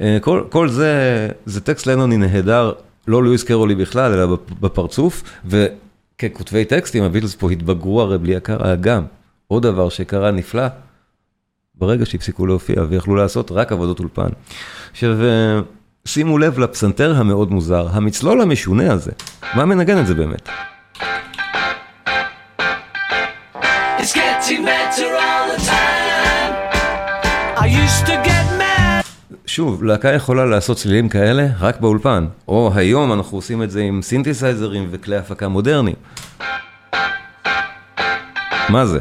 [0.00, 2.72] אה, כל, כל זה, זה טקסט לנוני נהדר,
[3.08, 9.04] לא לואיס קרולי בכלל, אלא בפרצוף, וככותבי טקסטים, הביטלס פה התבגרו הרי בלי הכר האגם.
[9.48, 10.66] עוד דבר שקרה נפלא,
[11.74, 14.28] ברגע שהפסיקו להופיע ויכלו לעשות רק עבודות אולפן.
[14.90, 15.60] עכשיו, אה,
[16.04, 19.10] שימו לב לפסנתר המאוד מוזר, המצלול המשונה הזה,
[19.54, 20.48] מה מנגן את זה באמת?
[29.54, 34.02] שוב, להקה יכולה לעשות צלילים כאלה רק באולפן, או היום אנחנו עושים את זה עם
[34.02, 35.96] סינתסייזרים וכלי הפקה מודרניים.
[38.68, 38.98] מה זה?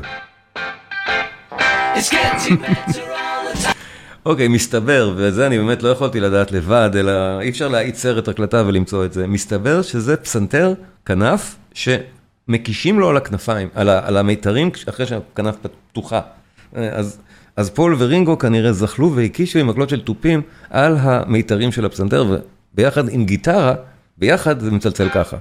[4.26, 8.28] אוקיי, okay, מסתבר, וזה אני באמת לא יכולתי לדעת לבד, אלא אי אפשר להאיץ סרט
[8.28, 9.28] הקלטה ולמצוא את זה.
[9.28, 10.74] מסתבר שזה פסנתר,
[11.06, 15.56] כנף, שמקישים לו על הכנפיים, על, על המיתרים אחרי שהכנף
[15.92, 16.22] פתוחה.
[16.74, 17.20] אז
[17.56, 22.38] אז פול ורינגו כנראה זחלו והקישו עם מקלות של תופים על המיתרים של הפסנתר,
[22.74, 23.74] וביחד עם גיטרה,
[24.18, 25.38] ביחד זה מצלצל ככה.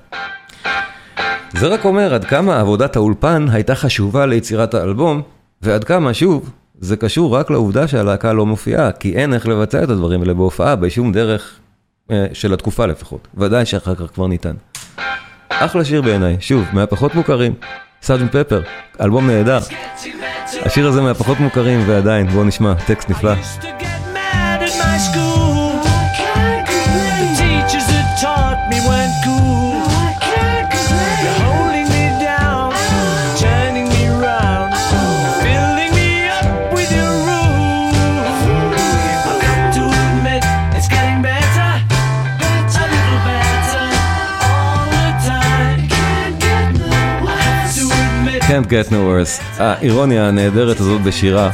[1.53, 5.23] זה רק אומר עד כמה עבודת האולפן הייתה חשובה ליצירת האלבום,
[5.63, 9.91] ועד כמה, שוב, זה קשור רק לעובדה שהלהקה לא מופיעה, כי אין איך לבצע את
[9.91, 11.59] הדברים האלה בהופעה בשום דרך
[12.11, 13.29] אה, של התקופה לפחות.
[13.35, 14.55] ודאי שאחר כך כבר ניתן.
[15.49, 17.55] אחלה שיר בעיניי, שוב, מהפחות מוכרים,
[18.03, 18.63] סרג'נט פפר,
[19.01, 19.59] אלבום נהדר.
[20.65, 23.35] השיר הזה מהפחות מוכרים ועדיין, בואו נשמע, טקסט נפלא.
[48.71, 49.62] Get no worse.
[49.62, 51.51] האירוניה הנהדרת הזאת בשירה,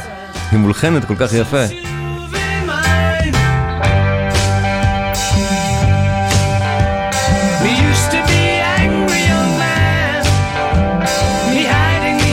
[0.51, 1.63] היא מולחנת כל כך יפה.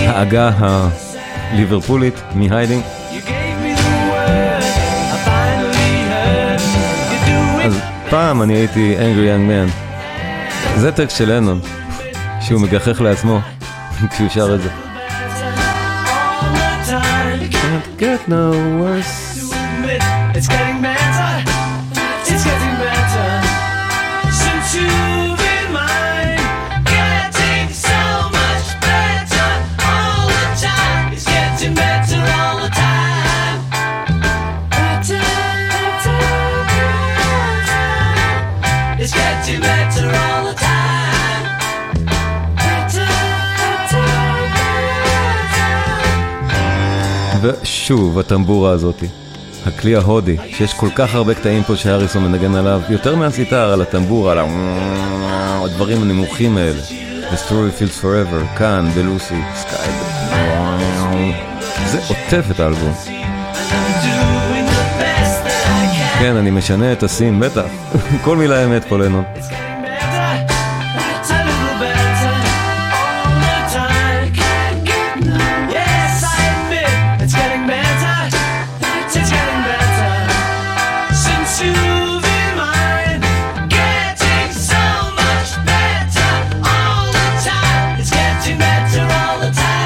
[0.09, 2.83] העגה הליברפולית me hiding.
[7.65, 7.81] אז
[8.11, 9.71] פעם אני הייתי angry young man.
[10.77, 11.61] זה טקסט של לנון,
[12.41, 13.41] שהוא מגחך לעצמו.
[14.11, 14.71] כשהוא שר את זה.
[17.51, 19.35] Can't get no worse.
[47.45, 49.07] ושוב, הטמבורה הזאתי.
[49.67, 54.33] הכלי ההודי, שיש כל כך הרבה קטעים פה שהאריסון מנגן עליו, יותר מהסיטר, על הטמבורה,
[54.33, 54.39] על
[55.65, 56.81] הדברים הנמוכים האלה.
[57.31, 59.93] The story feels forever, כאן, בלוסי, סקאי,
[61.87, 62.95] זה עוטף את האלבום.
[66.19, 67.67] כן, אני משנה את הסים, בטח.
[68.25, 69.25] כל מילה אמת פה לנון.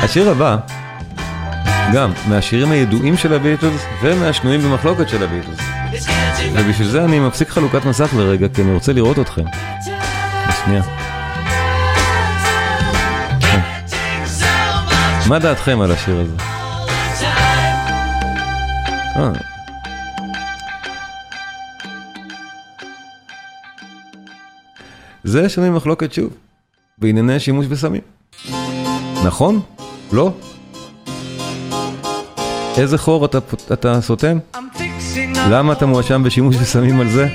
[0.03, 0.57] השיר הבא,
[1.93, 5.59] גם מהשירים הידועים של הביטלס ומהשנויים במחלוקת של הביטלס.
[6.53, 9.45] ובשביל זה אני מפסיק חלוקת מסך לרגע, כי אני רוצה לראות אתכם.
[10.65, 10.83] שנייה.
[15.29, 16.37] מה דעתכם על השיר הזה?
[25.29, 26.31] זה שנוי מחלוקת שוב,
[26.99, 28.01] בענייני שימוש בסמים.
[29.25, 29.61] נכון?
[30.13, 30.33] לא?
[32.77, 33.39] איזה חור אתה,
[33.73, 34.39] אתה סותם?
[35.51, 37.29] למה אתה מואשם בשימוש בסמים על זה?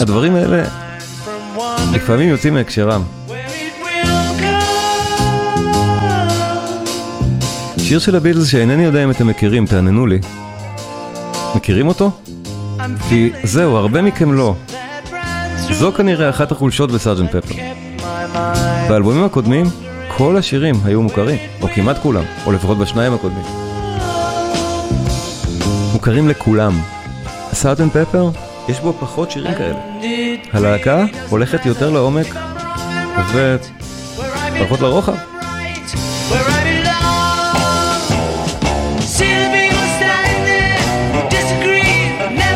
[0.00, 0.64] הדברים האלה
[1.92, 3.02] לפעמים יוצאים מהקשרם.
[7.78, 10.18] שיר של הביטלס שאינני יודע אם אתם מכירים, תעננו לי.
[11.54, 12.10] מכירים אותו?
[13.08, 14.54] כי זהו, הרבה מכם לא.
[15.72, 17.54] זו כנראה אחת החולשות בסארג'נט פפר.
[18.88, 19.66] באלבומים הקודמים,
[20.16, 23.44] כל השירים היו מוכרים, או כמעט כולם, או לפחות בשניים הקודמים.
[25.92, 26.80] מוכרים לכולם.
[27.52, 28.30] סארג'נט פפר,
[28.68, 29.78] יש בו פחות שירים כאלה.
[30.52, 32.26] הלהקה הולכת יותר לעומק
[33.34, 35.14] ופחות לרוחב.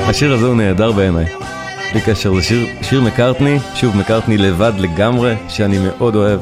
[0.09, 1.44] השיר הזה הוא נהדר בעיניי.
[1.95, 2.43] בלי קשר, זה
[2.83, 6.41] שיר, מקארטני, שוב מקארטני לבד לגמרי, שאני מאוד אוהב.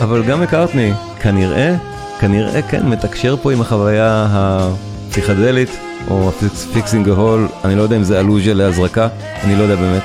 [0.00, 1.74] אבל גם מקארטני, כנראה,
[2.20, 5.70] כנראה כן, מתקשר פה עם החוויה הפסיכדלית,
[6.10, 6.30] או
[6.72, 9.08] fixing a hole, אני לא יודע אם זה אלוזיה להזרקה,
[9.44, 10.02] אני לא יודע באמת.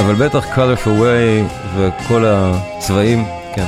[0.00, 3.24] אבל בטח colorful way וכל הצבעים,
[3.54, 3.66] כן.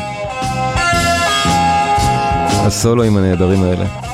[2.66, 4.05] הסולואים הנהדרים האלה.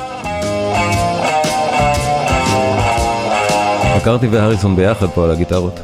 [4.03, 5.81] מקארטני והריסון ביחד פה על הגיטרות.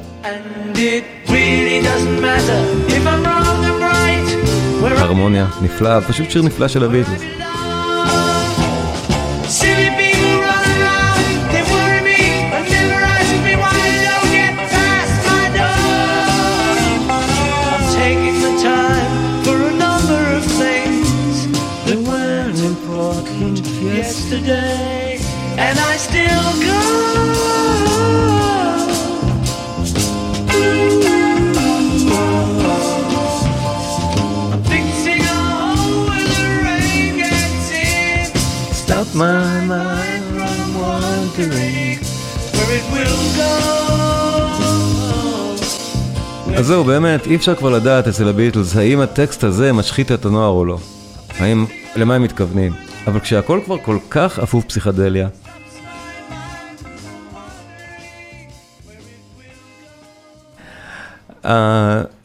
[4.82, 7.22] הרמוניה, נפלא, פשוט שיר נפלא של הביטלס.
[46.58, 50.50] אז זהו, באמת, אי אפשר כבר לדעת אצל הביטלס האם הטקסט הזה משחית את הנוער
[50.50, 50.78] או לא.
[51.38, 52.72] האם, למה הם מתכוונים.
[53.06, 55.28] אבל כשהכל כבר כל כך אפוף פסיכדליה,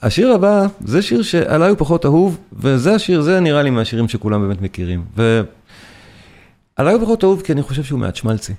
[0.02, 4.42] השיר הבא זה שיר שעליי הוא פחות אהוב, וזה השיר, זה נראה לי מהשירים שכולם
[4.42, 5.06] באמת מכירים.
[5.16, 8.54] ועליי הוא פחות אהוב כי אני חושב שהוא מעט שמלצי.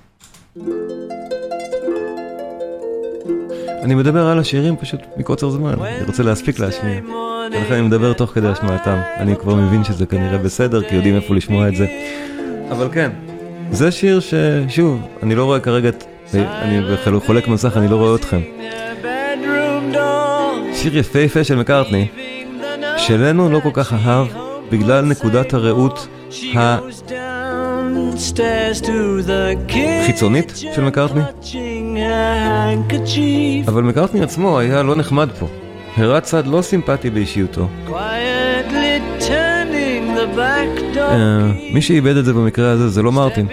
[3.85, 6.99] אני מדבר על השירים פשוט מקוצר זמן, אני רוצה להספיק להשמיע.
[7.51, 8.97] ולכן אני מדבר תוך כדי השמעתם.
[9.17, 11.85] אני כבר מבין שזה כנראה בסדר, כי יודעים איפה לשמוע את זה.
[12.71, 13.11] אבל כן,
[13.71, 16.03] זה שיר ששוב, אני לא רואה כרגע, את-
[16.35, 16.81] אני
[17.25, 18.39] חולק מסך, אני לא רואה אתכם.
[20.73, 22.07] שיר יפהפה של מקארטני,
[22.97, 24.27] שלנו לא כל כך אהב,
[24.71, 26.55] בגלל נקודת הראות kitchen,
[30.03, 31.21] החיצונית של מקארטני.
[33.67, 35.47] אבל מקארטני עצמו היה לא נחמד פה.
[35.97, 37.67] הראה צד לא סימפטי באישיותו.
[41.73, 43.47] מי שאיבד את זה במקרה הזה זה לא מרטין.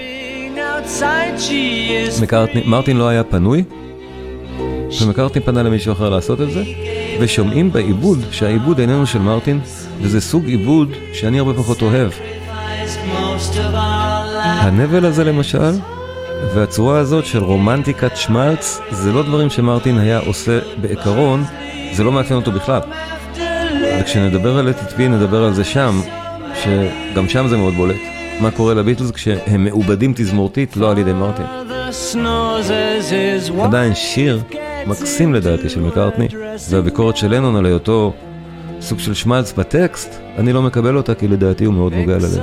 [2.67, 3.65] מרטין לא היה פנוי,
[5.03, 6.63] ומקארטני פנה למישהו אחר לעשות את זה,
[7.21, 9.61] ושומעים בעיבוד שהעיבוד איננו של מרטין,
[10.01, 12.13] וזה סוג עיבוד שאני הרבה פחות אוהב.
[14.43, 15.73] הנבל הזה למשל,
[16.55, 21.45] והצורה הזאת של רומנטיקת שמלץ, זה לא דברים שמרטין היה עושה בעיקרון,
[21.93, 22.81] זה לא מאפיין אותו בכלל.
[24.01, 26.01] וכשנדבר על אתי נדבר על זה שם,
[26.55, 27.97] שגם שם זה מאוד בולט.
[28.41, 31.47] מה קורה לביטלס כשהם מעובדים תזמורתית, לא על ידי מרטין.
[33.65, 34.43] עדיין שיר
[34.87, 36.29] מקסים לדעתי של מקארטני,
[36.71, 38.13] והביקורת של לנון על היותו
[38.81, 42.41] סוג של שמלץ בטקסט, אני לא מקבל אותה כי לדעתי הוא מאוד נוגע ללב.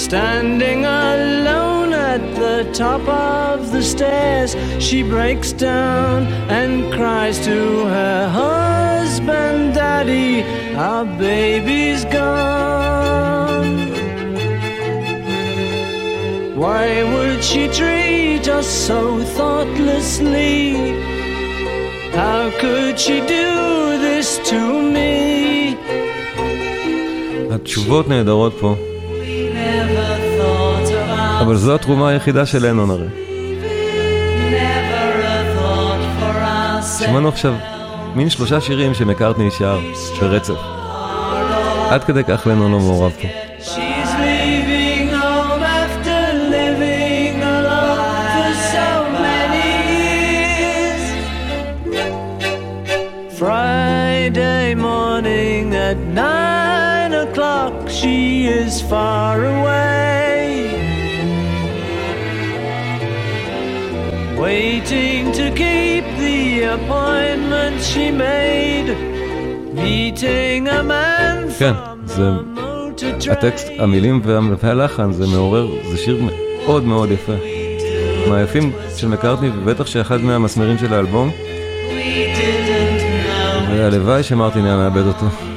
[0.00, 6.26] Standing alone at the top of the stairs, she breaks down
[6.58, 7.58] and cries to
[7.96, 10.42] her husband, Daddy,
[10.76, 12.76] our baby's gone.
[16.56, 20.56] Why would she treat us so thoughtlessly?
[22.12, 24.60] How could she do this to
[24.94, 25.76] me?
[27.50, 28.89] התשובות נהדרות פה.
[31.41, 33.07] אבל זו התרומה היחידה של לנון הרי.
[36.99, 37.53] שמענו עכשיו
[38.15, 39.79] מין שלושה שירים שמקארטני נשאר
[40.21, 40.53] ברצף.
[41.89, 43.27] עד כדי כך לנון לא מעורב פה.
[56.13, 60.40] Nine o'clock, she is far away.
[64.51, 66.39] Waiting to keep the
[66.75, 68.89] appointment she made,
[69.83, 71.73] meeting a man כן,
[72.05, 72.29] זה...
[73.31, 74.21] הטקסט, המילים
[74.61, 76.23] והלחן, זה מעורר, זה שיר
[76.65, 77.35] מאוד מאוד יפה.
[78.29, 81.31] מהיפים של מקארטני, ובטח שאחד מהמסמרים של האלבום.
[83.69, 85.50] והלוואי שמרטין היה מאבד אותו.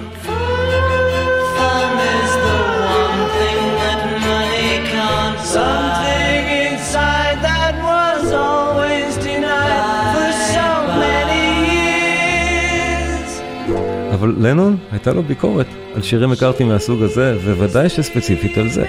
[14.24, 18.86] אבל לנון, הייתה לו ביקורת על שירי מקארטי מהסוג הזה, וודאי שספציפית על זה.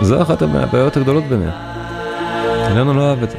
[0.00, 1.52] זו אחת הבעיות הגדולות ביניהם.
[2.76, 3.38] לנון לא אהב את זה.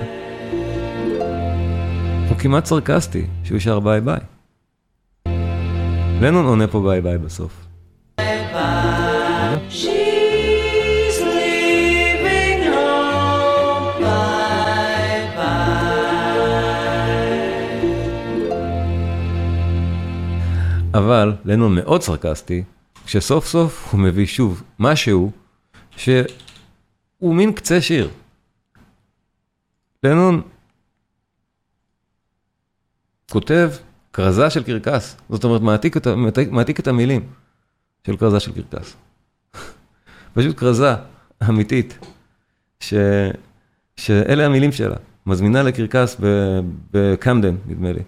[2.30, 4.20] הוא כמעט סרקסטי שהוא שר bye bye.
[6.22, 7.65] לנון עונה פה bye bye בסוף.
[20.98, 22.64] אבל לנון מאוד סרקסטי,
[23.06, 25.32] כשסוף סוף הוא מביא שוב משהו
[25.98, 28.10] שהוא מין קצה שיר.
[30.04, 30.42] לנון
[33.32, 33.72] כותב
[34.14, 37.30] כרזה של קרקס, זאת אומרת מעתיק את, מעתיק, מעתיק את המילים
[38.08, 38.96] של כרזה של קרקס.
[40.34, 40.94] פשוט כרזה
[41.50, 42.00] אמיתית,
[42.80, 42.94] ש,
[43.98, 46.18] שאלה המילים שלה, מזמינה לקרקס
[46.92, 48.02] בקמדן, נדמה לי.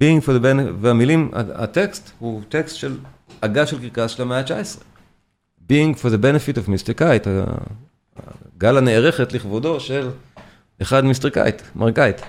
[0.00, 2.96] Being for the benefit, והמילים, הטקסט הוא טקסט של
[3.42, 4.82] הצגה של קרקס של המאה ה-19.
[5.68, 7.00] being for the benefit of Mr.
[7.00, 7.28] Kite,
[8.56, 10.10] הגאלה הנערכת לכבודו של
[10.82, 11.28] אחד Mr.
[11.28, 12.20] Kite, מר קייט.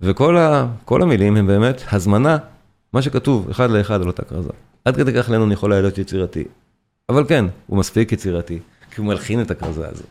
[0.00, 2.38] וכל ה, המילים הם באמת הזמנה,
[2.92, 4.52] מה שכתוב אחד לאחד על אותה כרזה.
[4.84, 6.44] עד כדי כך לנון יכול להיות יצירתי.
[7.08, 8.58] אבל כן, הוא מספיק יצירתי,
[8.90, 10.06] כי הוא מלחין את הכרזה הזאת.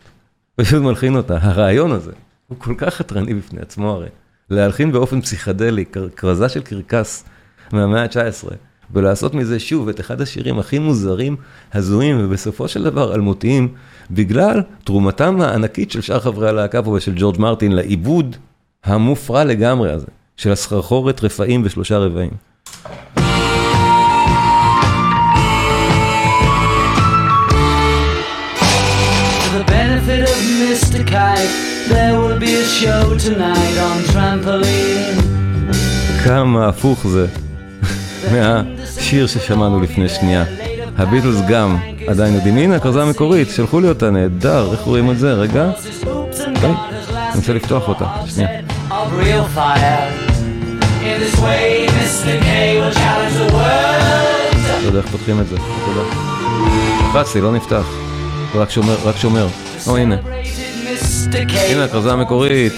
[0.55, 1.37] פשוט מלחין אותה.
[1.41, 2.11] הרעיון הזה
[2.47, 4.09] הוא כל כך חתרני בפני עצמו הרי.
[4.49, 5.85] להלחין באופן פסיכדלי,
[6.15, 7.25] כרזה של קרקס
[7.73, 8.53] מהמאה ה-19,
[8.93, 11.35] ולעשות מזה שוב את אחד השירים הכי מוזרים,
[11.73, 13.67] הזויים, ובסופו של דבר אלמותיים,
[14.11, 18.35] בגלל תרומתם הענקית של שאר חברי הלהקה פה ושל ג'ורג' מרטין לעיבוד
[18.83, 22.31] המופרע לגמרי הזה, של הסחרחורת רפאים ושלושה רבעים.
[32.79, 35.23] Show tonight on trampoline.
[36.23, 37.27] כמה הפוך זה
[38.31, 40.43] מהשיר ששמענו לפני שנייה.
[40.97, 41.77] הביטלס גם
[42.07, 45.33] עדיין יודעים, הנה הכרזה המקורית, שלחו לי אותה נהדר, איך רואים את זה?
[45.33, 45.69] רגע.
[46.63, 48.49] אני רוצה לפתוח אותה, שנייה.
[54.81, 55.55] לא יודע איך פותחים את זה,
[55.85, 56.01] תודה.
[57.09, 57.85] לחצתי, לא נפתח.
[58.55, 59.47] רק שומר, רק שומר.
[59.87, 60.15] או הנה.
[61.71, 62.73] הנה הכרזה המקורית.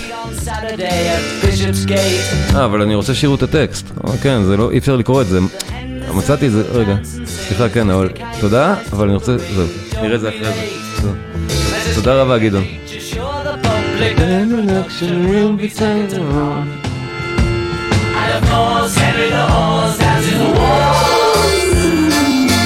[2.56, 3.92] אה, אבל אני רוצה שיראו את הטקסט.
[4.08, 5.40] אה, כן, זה לא, אי אפשר לקרוא את זה.
[6.14, 6.96] מצאתי את זה, רגע.
[7.26, 8.10] סליחה, כן, אבל
[8.40, 9.68] תודה, אבל אני רוצה, זהו.
[10.02, 10.46] נראה את זה אחרי
[11.02, 11.12] זה.
[11.96, 12.64] תודה רבה, גדעון.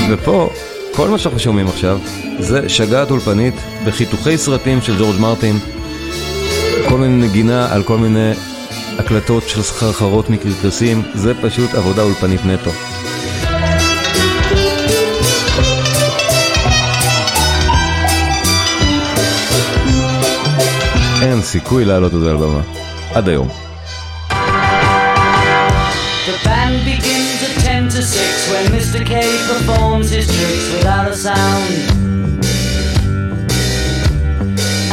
[0.10, 0.50] ופה,
[0.96, 2.00] כל מה שאנחנו שומעים עכשיו,
[2.40, 3.54] זה שגעת אולפנית
[3.86, 5.60] בחיתוכי סרטים של ג'ורג' מרטין,
[6.90, 8.32] כל מיני נגינה על כל מיני
[9.00, 12.72] הקלטות של סחרחרות מקרקסים, זה פשוט עבודה אולפנית נטו.
[21.22, 22.62] אין סיכוי להעלות את זה על במה.
[23.14, 23.48] עד היום.
[26.28, 27.15] The band begins at 10
[27.95, 29.07] to 6 when Mr.
[29.07, 31.73] K performs his tricks without a sound.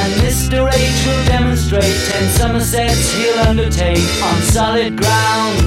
[0.02, 0.72] And Mr.
[0.72, 5.58] H will demonstrate 10 Somersets he'll undertake on solid ground.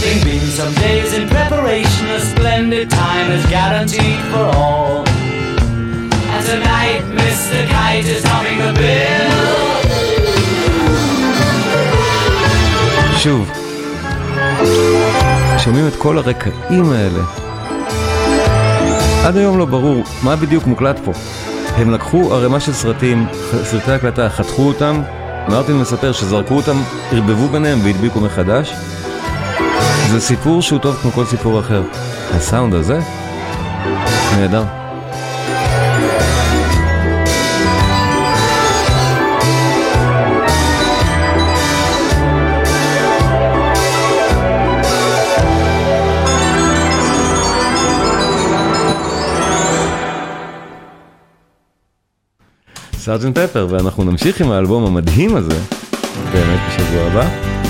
[0.00, 5.08] There've been some days in preparation, a splendid time is guaranteed for all.
[5.08, 7.64] And tonight Mr.
[7.68, 9.54] Kite is humming the bill.
[13.18, 13.57] שוב,
[15.57, 17.23] שומעים את כל הרקעים האלה.
[19.25, 21.11] עד היום לא ברור מה בדיוק מוקלט פה.
[21.75, 23.27] הם לקחו ערימה של סרטים,
[23.63, 25.01] סרטי הקלטה, חתכו אותם,
[25.47, 26.77] מרטין מספר שזרקו אותם,
[27.11, 28.73] ערבבו ביניהם והדביקו מחדש.
[30.09, 31.81] זה סיפור שהוא טוב כמו כל סיפור אחר.
[32.33, 32.99] הסאונד הזה,
[34.35, 34.78] נהדר.
[53.09, 55.59] סארג'נט פפר, ואנחנו נמשיך עם האלבום המדהים הזה,
[56.33, 57.68] באמת בשבוע הבא.